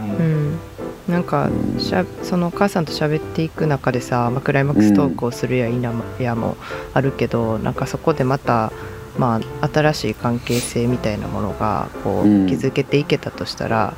[1.07, 6.57] なんかしゃそのお母さんと喋っていく中でさ、まあ、クライマックストークをするや否やも
[6.93, 8.71] あるけど、なんかそこでまた、
[9.17, 12.45] まあ、新しい関係性みたいなものがこうん。
[12.45, 13.93] う築けていけたとしたら、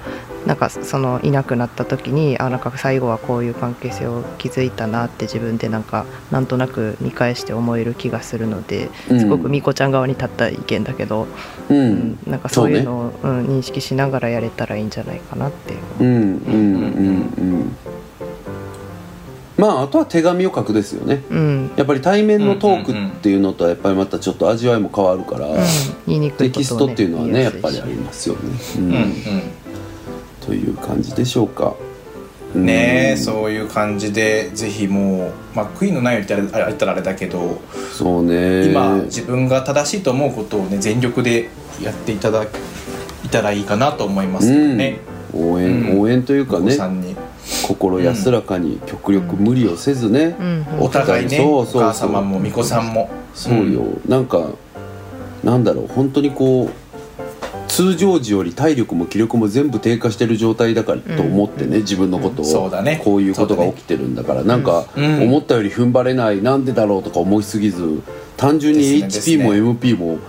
[0.45, 11.27] なんかそのいなくなった時にあなんか最後はこういう関係性を築いたなって自分でなんかなんとなく見返して思える気がするのですごくみこちゃん側に立った意見だけど、
[11.69, 15.75] ううんんなんかそういうのをうん、認識しながらやれたらいいんじゃないかなって。
[15.99, 17.77] うんうんうんうん
[19.57, 21.23] まああとは手紙を書くですよね。
[21.29, 21.71] うん。
[21.75, 25.47] やっぱり対面のトークっていうのとはやっぱりまたちょっと味わいも変わるから
[26.07, 28.41] 言いにくいテキストっていうのはねやっぱりありますよね。
[28.77, 28.93] うん。
[28.93, 29.13] うん
[30.45, 31.75] という感じでしょうか。
[31.89, 31.93] うん
[32.65, 33.17] ねえうん。
[33.17, 37.59] そういう感じでぜひもうまあ悔いのないように言ったらあ言ったらあれだけど
[37.91, 38.69] そうね。
[38.69, 41.49] 今自分が正しいと思うことをね全力で
[41.81, 44.99] やっていただいたらいいかなと思いますね、
[45.33, 46.01] 応援、うん。
[46.01, 47.15] 応援というかお子ねさんに
[47.63, 50.65] 心安らかに極力無理をせずね、うん。
[50.79, 51.81] お互いねそうそうそう。
[51.81, 53.09] お母様も巫女さんも。
[53.33, 54.49] そうよ、なんか
[55.43, 56.83] なんだろう本当にこう
[57.67, 63.01] 通常時より体力も気力も全部低下してる状態だからと思ってね、自分のことを、そうだね。
[63.03, 64.43] こういうことが起きてるんだから。
[64.43, 65.23] なんか、うん。
[65.23, 68.01] 思ったより踏ん張れないなんでだろうとか思いすぎず
[68.37, 69.43] 単純にです HP ね。
[69.43, 70.19] も MP も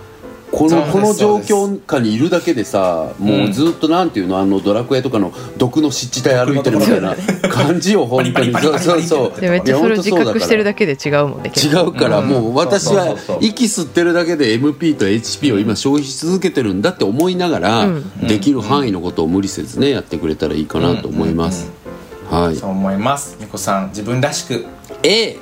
[0.55, 7.17] このこの状況下にいるだけでさもうずっとなんていうのあのドラクエとかの毒の湿地帯歩いてるみたいな
[7.49, 8.53] 感じよ本当に。
[8.53, 9.41] そうそうそう。
[9.41, 12.29] でめっちゃそれを自覚してるだだけで違うもんね結違構うから、うん。
[12.29, 18.27] もう私は息吸ってるだけで MP と HP を今消費し続けてるんだって思いながら、うん。
[18.27, 21.71] できる範囲のことを無理せずねやってくれたらいいかなと思います、
[22.31, 22.57] はい。
[22.57, 23.37] そう思います。
[23.41, 24.55] みこさん自分らしく。
[24.55, 24.67] い
[25.03, 25.37] A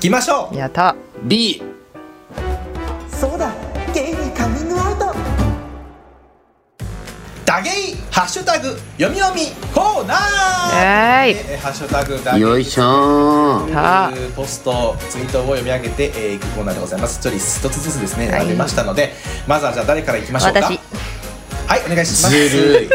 [0.00, 0.56] きましょう。
[0.56, 0.94] やった。
[1.24, 1.62] B
[3.08, 3.52] そうだ
[7.50, 7.72] ダゲイ
[8.12, 10.20] ハッシュタグ読み読みコーナー。
[10.76, 11.36] えーい。
[11.50, 12.42] えーハッシュタグダゲイ。
[12.42, 13.66] よいしょ
[14.36, 17.18] ポストツイートを読み上げて、えー、いくコーナーでございます。
[17.18, 18.40] 一人一つずつですねはい。
[18.42, 19.14] 選べましたので、
[19.48, 20.60] まずはじゃあ誰からいきましょうか？
[20.60, 20.78] 私。
[21.66, 22.30] はいお願いします。
[22.30, 22.88] ずるい。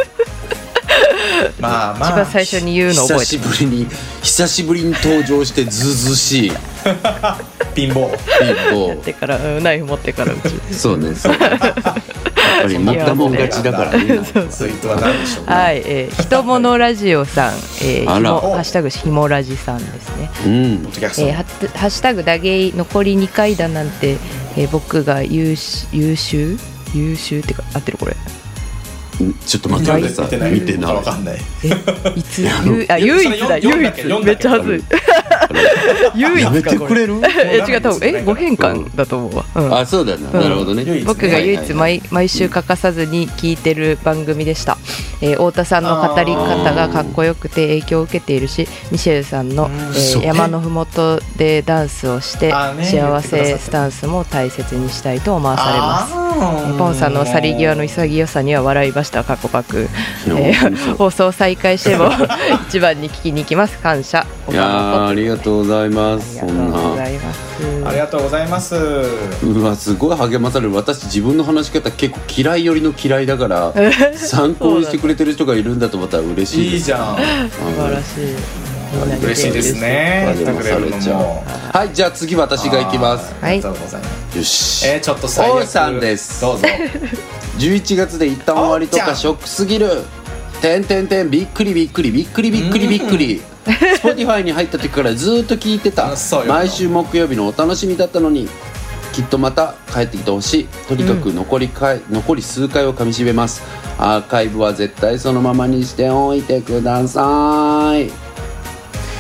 [1.60, 3.88] まあまあ一番最初に言うの覚久しえてぶりに
[4.24, 6.52] 久しぶりに登場してずうずうしい。
[7.74, 10.44] ピンボー一やってから、うんナイフ持ってからうち。
[10.48, 11.40] 方そうねそうね
[12.68, 13.98] ぱり持ったもん勝ちだからね。
[14.50, 20.30] ツイートは何でしょうはい、えー、ひとものラジオさん、えー、ひもハッシュタグひもラジさんですね。
[20.46, 20.54] うん。
[20.54, 24.18] えー、ハッシュタグダゲイ残り2回だなんて、
[24.58, 26.58] えー、僕が優秀優秀
[26.94, 28.16] 優秀ってか合ってるこれ
[29.46, 30.02] ちょっと待って。
[30.02, 30.26] ください。
[30.26, 30.52] 見てない。
[30.52, 30.96] 見てない。
[30.96, 31.36] わかんない。
[31.64, 31.68] え
[32.20, 32.42] いつ？
[32.42, 33.58] ゆあ唯一だ。
[33.58, 34.26] 唯一。
[34.26, 34.84] めっちゃはずい。
[36.16, 37.22] 唯やめ一かこれてくれる？
[37.44, 38.00] え違う多分。
[38.02, 39.78] えご変換だと思うわ、うん。
[39.78, 40.30] あそうだな。
[40.42, 41.04] なるほどね。
[41.06, 44.78] 僕が唯一毎毎週欠かさずに聞いてる番組でした、
[45.22, 49.70] えー太田さんの語り方がかっこよくて影響を受けているしミシェルさんの、
[50.22, 56.14] え山のふもとでダンスをして幸せスタンスも大切にしたいと思わされます。
[56.16, 56.25] あ
[56.78, 59.24] ポンさんの去り際の潔さには笑いました。
[59.24, 59.88] 過去パク、
[60.28, 62.10] えー放送再開しても
[62.68, 63.78] 一番に聞きに行きます。
[63.80, 64.26] 感謝。
[64.52, 66.38] いやーありがとうございます。
[66.40, 67.40] そありがとうんごなざいます。
[67.88, 68.76] ありがとうございます。
[68.76, 70.74] うわすごい励まされる。
[70.74, 73.74] 私自分の話し方結構嫌い寄りの嫌いだから
[74.16, 76.76] 参考にしてくれてる人がいるんだと思ったら嬉しいです。
[76.76, 77.16] いいじゃん。
[77.16, 78.65] 素晴らしい
[79.04, 80.26] 嬉しいですね。
[81.74, 83.34] はいじゃあ次私が行きます。
[83.42, 83.54] はい。
[83.54, 84.38] ありがとうございます。
[84.38, 84.88] よし。
[84.88, 85.56] えー、ちょっと最悪。
[85.64, 86.42] 王さんです。
[86.42, 86.68] どうぞ。
[87.58, 90.04] 11月で一旦終わりとかショックすぎる。
[90.62, 92.88] てんてんてんびっくりびっくりびっくりびっくり。
[92.88, 96.04] びっくり Spotify に入った時からずーっと聞いてた。
[96.10, 96.54] 楽しそうよ。
[96.54, 98.48] 毎週木曜日のお楽しみだったのに
[99.12, 100.68] きっとまた帰ってきてほしい。
[100.88, 103.64] とにかく残り回、残り数回をかみしめます。
[103.98, 108.25] アーカイブは絶対そのままにしておいてください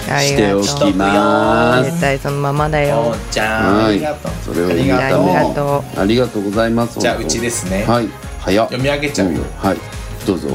[0.05, 5.29] しておきます絶対そのままだおよーちゃんあはいりがとうそれをありがとう。
[5.29, 5.83] ありがと。
[5.97, 7.83] うありがとうございますじゃあうちですね。
[7.85, 8.07] はい。
[8.39, 8.67] 早っ。
[8.67, 9.39] 読み上げちゃうよ。
[9.39, 9.77] んはい。
[10.25, 10.49] どうぞ。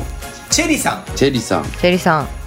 [0.51, 1.05] チェリさん。
[1.17, 1.65] チェリさん。
[1.65, 2.39] チェリさん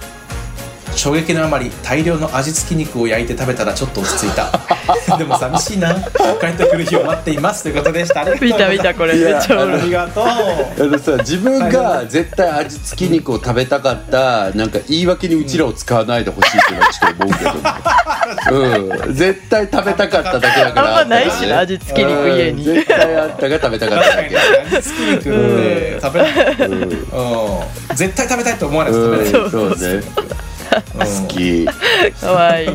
[0.95, 4.51] 衝撃のあまり大量の味付き肉を焼いて食べたらちょっと落ち着いた。
[5.17, 5.93] でも寂しいな。
[6.39, 10.25] 帰ってくる日を待っていますということでした見た見たこれいやめっちゃありがとう。
[10.25, 20.99] あのさ自分が絶対味付き肉を食べたかったなんか言い訳にうちらを使わないでほしいってはちょっと思うけど、うん、絶対食べたかっただけだから。
[20.99, 22.67] あんまないしな味付き肉家に。
[22.67, 22.75] うん。
[22.75, 24.37] 絶対あんたが食べたかっただけ。
[24.37, 26.81] 味付き肉って食べない、うん。
[26.81, 29.51] うん、絶対食べたいと思わないと食べない、うん。
[29.51, 29.75] そうね。
[30.17, 30.52] うん
[30.93, 32.65] 好きかわい。
[32.65, 32.69] い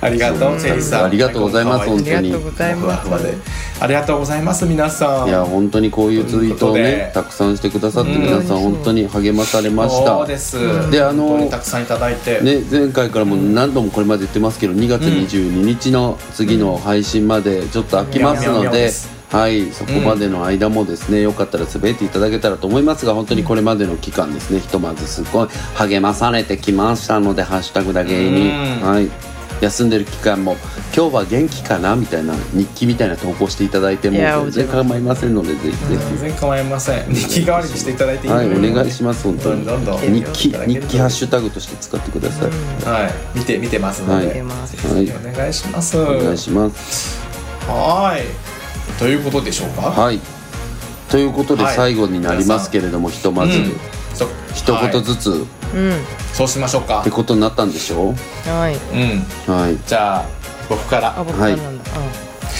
[0.00, 1.04] ありがとうチェリさん。
[1.06, 2.16] ありがとうございます可愛本当に。
[2.16, 5.28] ありがとうございますありがとうございます皆さん。
[5.28, 7.10] いや本当にこういうツイートをねで。
[7.14, 10.18] たくさんしてくださって皆さんうん本当に励まされました。
[10.18, 18.90] そうです、であのたくさんいただいて、ね、前回からも何度もこれまで言ってますけど2月22日の次の配信までちょっと空きますうんので
[19.30, 28.88] はいそこまでの間もですねよかったら滑っていただけたらと思いますが本当にこれまでの期間ですねひとまずすごい励まされてきましたので「ハッシュタグだけに」うん。
[28.88, 29.08] はい。
[29.60, 30.56] 休んでる期間も
[30.96, 37.14] 今日は元気かなみたいな日記みたいな投稿していただいても全然構いませんのでぜひぜ全然構いません。
[37.14, 39.66] 日記代わりにしていただいていいひはいお願いしします本当に。
[39.66, 42.88] どんどん日記日記ハッシュタグとして使ってください。
[42.88, 43.12] はい。
[43.34, 44.42] 見て見てますので、はい。
[44.42, 45.98] お願いします。
[45.98, 47.20] お願いします。
[47.68, 48.59] はい
[48.98, 49.82] ということでしょうか？
[49.82, 50.20] はい。
[51.08, 51.76] ということではい。
[51.76, 53.72] 最後になりますけれども、ひとまず、うん。
[54.14, 55.30] そ一はい言ずつ。
[55.30, 55.34] っ
[55.74, 55.92] うん。
[56.32, 57.02] そうしましょうか。
[57.02, 58.14] てことになったんでしょ
[58.46, 58.76] はい。
[58.94, 59.54] うん。
[59.54, 59.78] うはい。
[59.86, 60.24] じゃあ
[60.68, 61.18] 僕から。
[61.18, 62.08] あ僕からなんだ、はい、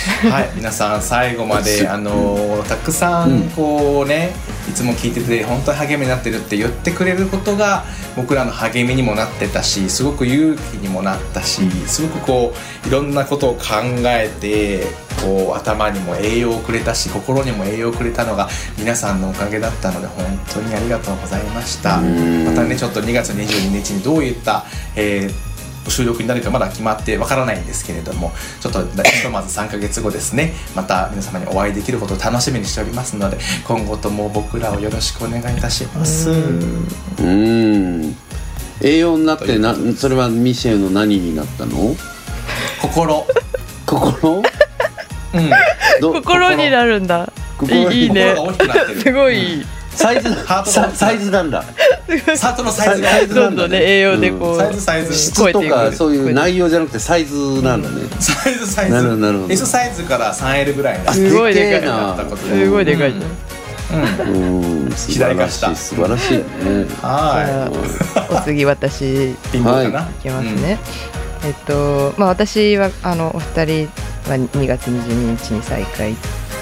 [0.56, 4.32] 皆さん最後まであのーたくさんこうね
[4.68, 7.84] いつも聞いてて本当に励みになってるって言ってくれることが
[8.16, 13.60] 僕らの励みにもなってたしすごく勇気にもなったしすごくこういろんなことを考
[14.04, 14.86] えて
[15.22, 18.48] こう頭にも栄養をくれたし心にも栄養をくれたのが
[18.78, 21.96] 皆さんのおかげだったので本当にありがとうございました。
[21.98, 22.44] うん。
[22.44, 24.64] またねちょっと2月22日にどういった、
[24.96, 25.49] えー
[25.88, 30.52] 収録になるかまだ決まってわからないんですけれどもちょっとひとまず3ヶ月後ですね。
[30.74, 36.30] また皆様にお会いできることを楽しみにしておりますので今後とも僕らをよろしくお願いいたします。
[36.30, 38.16] うーん。
[38.82, 41.94] 栄養になってなそれはミシェルの何になったの？
[42.80, 43.26] 心。
[43.86, 44.42] 心？
[45.34, 45.50] うん。
[46.00, 47.30] ど心になるんだ。
[47.58, 47.90] 心。
[47.90, 48.34] いいね。
[48.34, 49.00] 心が大きくなってる。
[49.02, 49.66] すごい。
[49.90, 51.64] サイズハートササイズなんだ。
[52.36, 55.14] サートのサイズがサイズどんどんね栄養でこう、サイズサイズ。
[55.14, 58.02] 質とかそういう内容じゃなくてサイズなんだね。
[58.18, 58.92] サイズサイズ。
[58.92, 59.16] なるほど。
[59.18, 62.16] なるほど S サイズから 3L ぐらいすごいでかいな。
[62.36, 63.22] すごいでかい、うん。
[64.82, 64.92] うん。
[64.92, 66.44] 素晴らしい素晴らしいね。
[67.00, 67.70] はじゃ
[68.36, 70.78] あお次私いピンかな、いきますね、
[71.44, 73.88] えっとまあ私はあのお二人
[74.28, 76.14] は2月22日に再開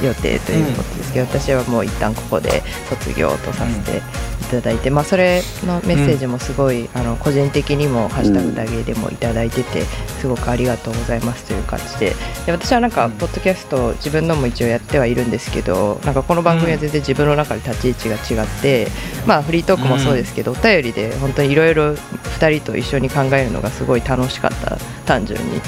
[0.02, 9.82] 予定ということですけど、私はもう一旦ここで卒業とさせていただいて、まあそれのメッセージもすごい、あの個人的にも「ハッシュタグだけ」でもいただいてて
[10.20, 12.16] すごくありがとうございますという感じで。
[12.46, 13.12] で私はなんかうん。
[13.12, 18.88] ポッドキャスト自分のも一応やってはいるんですけどなんかこの番組は全然自分の中で立ち位置が違って、
[19.26, 25.60] まあフリートークもそうですけど、お便りで本当にいろいろ2人と一緒に考えるのがすごい楽しかった単純に。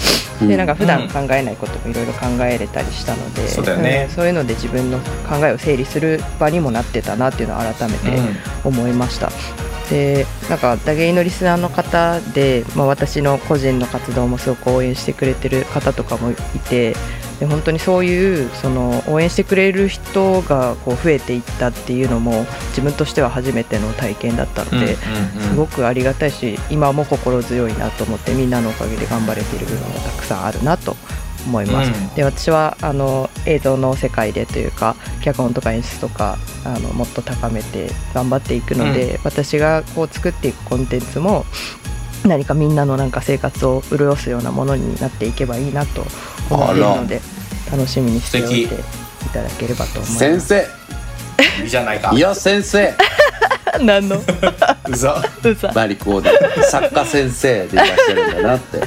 [0.49, 4.07] でなんか普段考えないこともいろいろ考えれたりしたので、そうだよね。
[4.07, 8.19] んそういうので自分の考えを整理する場にもなってたなっていうのを改めて
[8.65, 9.31] 思いました。
[9.89, 16.35] でなんか打芸のリスナーの方で、まあ、私の個人の活動もすごく応援してくれてる方とかもい
[16.69, 16.95] て
[17.41, 30.95] で本当にそういうその応援してくれる人がこう増えていったっていうのも自分としては初めての体験だったので、すごくありがたいし今も心強いなと思ってみんなのおかげで頑張れている部分がたくさんあるなと
[31.47, 31.91] 思います。
[31.91, 32.15] うん。
[32.15, 41.45] で私はあの映像の世界でというか脚本とか演出とかあのもっと高めて頑張っていくので、私がこう作っていくコンテンツも
[42.25, 46.05] 何かみんなのなんか生活を潤すようなものになっていけばいいなと
[46.51, 47.21] 思っているので
[47.71, 48.79] 楽しみにしておいてい
[49.33, 50.19] ただければと思います。
[50.19, 50.67] 先生。
[51.63, 52.13] いいじゃないか。
[52.15, 52.95] いや先生。
[53.81, 54.17] 何の？
[54.89, 56.31] うざうさまりこうで
[56.65, 58.79] 作家先生でいらっしゃるんだなって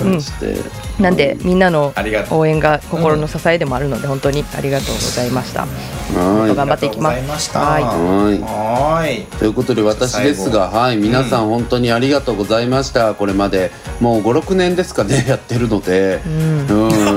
[0.00, 0.56] 思いまして、
[1.00, 1.16] なん。
[1.16, 1.94] でみんなの
[2.30, 5.62] 応援が心の支えでもあるので本当にありがとうございました。
[5.62, 6.56] はい。
[6.56, 7.50] 頑張っていきます。
[7.56, 9.26] はい。
[9.38, 13.70] ということで私ですが、はい、皆さん本当にありがとうございました、これまで。
[14.00, 16.20] もう56年ですかねやってるので。
[16.26, 16.66] うん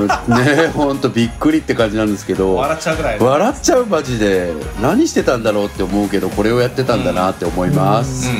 [0.06, 2.54] ね本当びっくりって感じなんですけど。
[2.54, 4.52] 笑っちゃうぐらい笑っちゃうマジで。
[4.80, 8.30] 何してたんだろうって思うけどこれをやってたんだなって思います、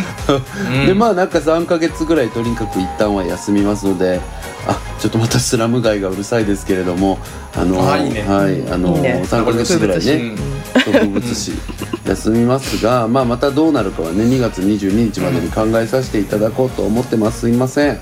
[0.69, 0.87] うん。
[0.87, 4.21] でまあなんか3ヶ月ぐらいとにかく一旦は休みますので。
[4.67, 7.19] あちょっとまたスラム街がうるさいですけれども
[7.55, 8.23] あのね。
[8.23, 9.23] はいあのいいね。
[9.25, 10.33] 3ヶ月ぐらいね
[10.85, 11.53] 植物誌
[12.07, 17.41] 休みますが、まあ、またどうなるかはね2月22日までに考えさせていただこうと思ってます。
[17.41, 18.01] すいません、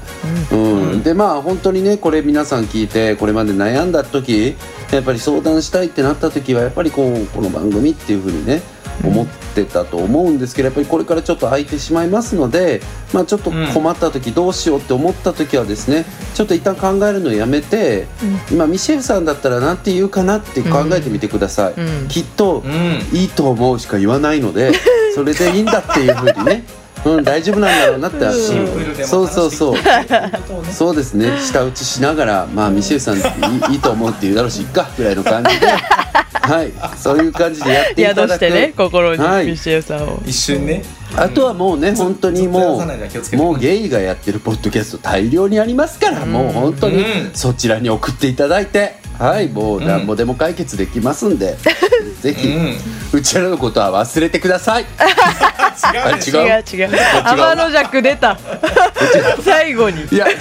[0.52, 0.56] う
[0.96, 1.02] ん。
[1.02, 4.56] でまあ本当にねこれ皆さん聞いてこれまで悩んだ時
[4.92, 8.62] やっぱり相談したいってなった時はやっぱりこうこの番組っていう風にね
[9.04, 12.80] 思ってたと思うんですけどやっぱりこれからちょっと空いてしまいますので、
[13.12, 18.06] まあ、ちょっと困った時どうしようって思った時はですねちょっと一旦考えるのをやめて、
[18.50, 22.08] 今ミシェルさんだったらなんて言うかなって考えてみてください、うん。
[22.08, 23.16] きっとうん。
[23.16, 24.72] いいと思うしか言わないので
[25.14, 26.64] それでいいんだっていう風にね、
[27.04, 29.76] うん、大丈夫なんだろうなって、シンプルでもそうそうそう。
[30.72, 31.38] そうですね。
[31.38, 33.20] 舌打ちしながらまあミシェルさんい
[33.70, 35.66] いいいと思うって言うだろうしいっかぐらいの感じで
[36.42, 36.72] はい。
[36.96, 38.28] そういう感じでやっていただく。
[38.30, 39.46] 宿してね心にはい。
[39.46, 40.20] ミシさんを。
[40.26, 40.82] 一瞬ね。
[41.16, 47.30] あとはもうね本当にもうもうゲイがやってるポッドキャスト大量にありますからもう本当にうん。
[47.34, 50.06] そちらに送っていただいてはいもうなん。
[50.06, 51.56] ぼでも解決できますんで
[52.20, 52.76] ぜひうん。
[53.12, 54.84] うちらのことは忘れてください。
[56.32, 56.58] 違う違う？
[56.58, 56.90] 違う違う。
[57.24, 58.38] 天の弱出た。
[59.44, 60.02] 最後に。
[60.10, 60.36] いや違う。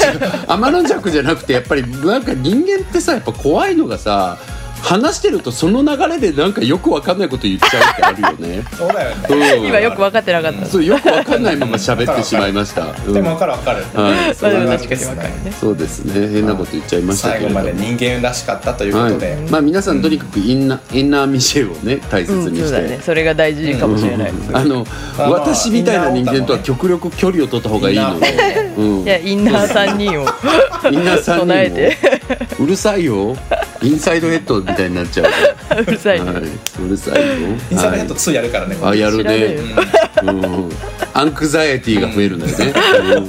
[0.48, 4.38] 天の弱じゃなくてやっぱりなんか人間ってさやっぱ怖いのがさ
[4.86, 8.64] 話してるとその流れでなんかよくわかんないこと言っちゃうってあるよね。
[8.78, 9.58] そうだよね。
[9.58, 9.68] うん。
[9.68, 10.66] 今よく分かってなかった。
[10.68, 12.94] そうよくわかんないまま喋ってしまいました。
[13.08, 13.84] うんでも分かる分かる。
[13.94, 15.54] はい、そうまあでもなん確かに分かるね。
[15.60, 16.28] そうですね。
[16.28, 17.62] 変なこと言っちゃいましたけれども。
[17.62, 22.68] 最後まで人間らしかったということで、はい、まあ皆さんとにかくインナーインナーミシェルをね大切うんにして。
[22.68, 23.00] そうだね。
[23.04, 24.34] それが大事かもしれない。
[24.54, 24.86] あの
[25.18, 30.26] まあ私みたいな人間とは極力距離を取った方がいいので、うん、いやインナー3人を
[30.92, 31.46] みんなさんにも。
[31.46, 31.98] 備えて。
[32.60, 33.36] うるさいよ
[33.86, 35.28] インサイドヘッドみたいになっちゃう。
[35.82, 36.32] うるさいね。
[36.32, 37.48] はい、うるさいよ。
[37.72, 39.58] インサイドヘッド2やるからね、はい、あやるね。
[40.24, 40.72] うん、
[41.14, 42.74] anxiety が増えるんだよね、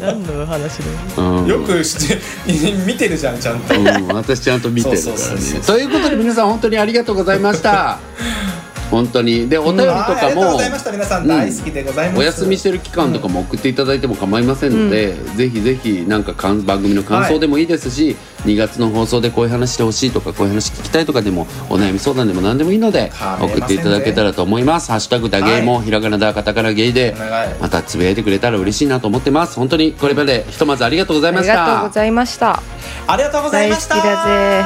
[0.01, 0.93] 何の話だよ。
[1.19, 1.45] うん。
[1.45, 2.19] うんよくして
[2.87, 3.79] 見てるじゃんちゃんと。
[3.79, 5.19] うん、私ちゃんと見てるからね。
[5.19, 7.99] そうそうそうということで皆さん本当にありがとうございました。
[8.91, 9.49] 本当に。
[9.49, 11.27] でお便りとかもりがとうございました皆さん。
[11.27, 18.17] 大好きでございます、お休みしてる期間とかも送っていただいても構いませんので、ぜひぜひなんか感番組の感想でもいいですし、
[18.47, 27.15] 2月の放送でこういう話してほしいとかこういう話聞きたいとかでもお悩み相談でも何でもいいので送っていただけたらと思います「ハッシュタグだゲイ」もひらがなだカタカナゲイで
[27.61, 29.57] またつぶやいてくれたら嬉しいなと思ってます。
[29.57, 31.57] 本当にこれまでひとまずありがとうございありました。
[31.57, 32.63] がとうございました。
[33.07, 33.97] ありがとうございました。
[33.97, 34.65] 大好きだぜ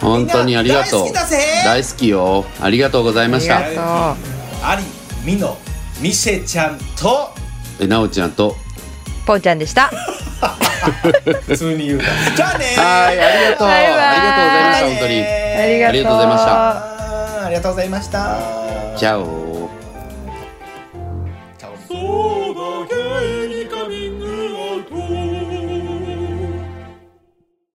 [0.00, 1.00] 本当にありがとう。
[1.00, 1.38] 大好きだぜ。
[1.64, 2.44] 大好きよ。
[2.60, 3.58] ありがとうございました。
[3.58, 3.92] ありがとう。
[4.62, 4.84] あり
[5.24, 5.56] みの
[6.00, 7.30] みせちゃんと
[7.78, 8.56] えなおちゃんと
[9.30, 9.88] ぽんちゃんでした。
[11.46, 12.04] 普通に言うな。
[12.34, 12.82] じゃあねー。
[12.82, 13.68] はいありがとう。
[13.68, 13.94] バイバイ。
[13.94, 15.22] ありがとうございました本当に。
[15.22, 16.16] ありがとう。
[16.16, 17.44] ございました。
[17.44, 18.38] ありがとうございました。
[18.96, 19.49] チャオ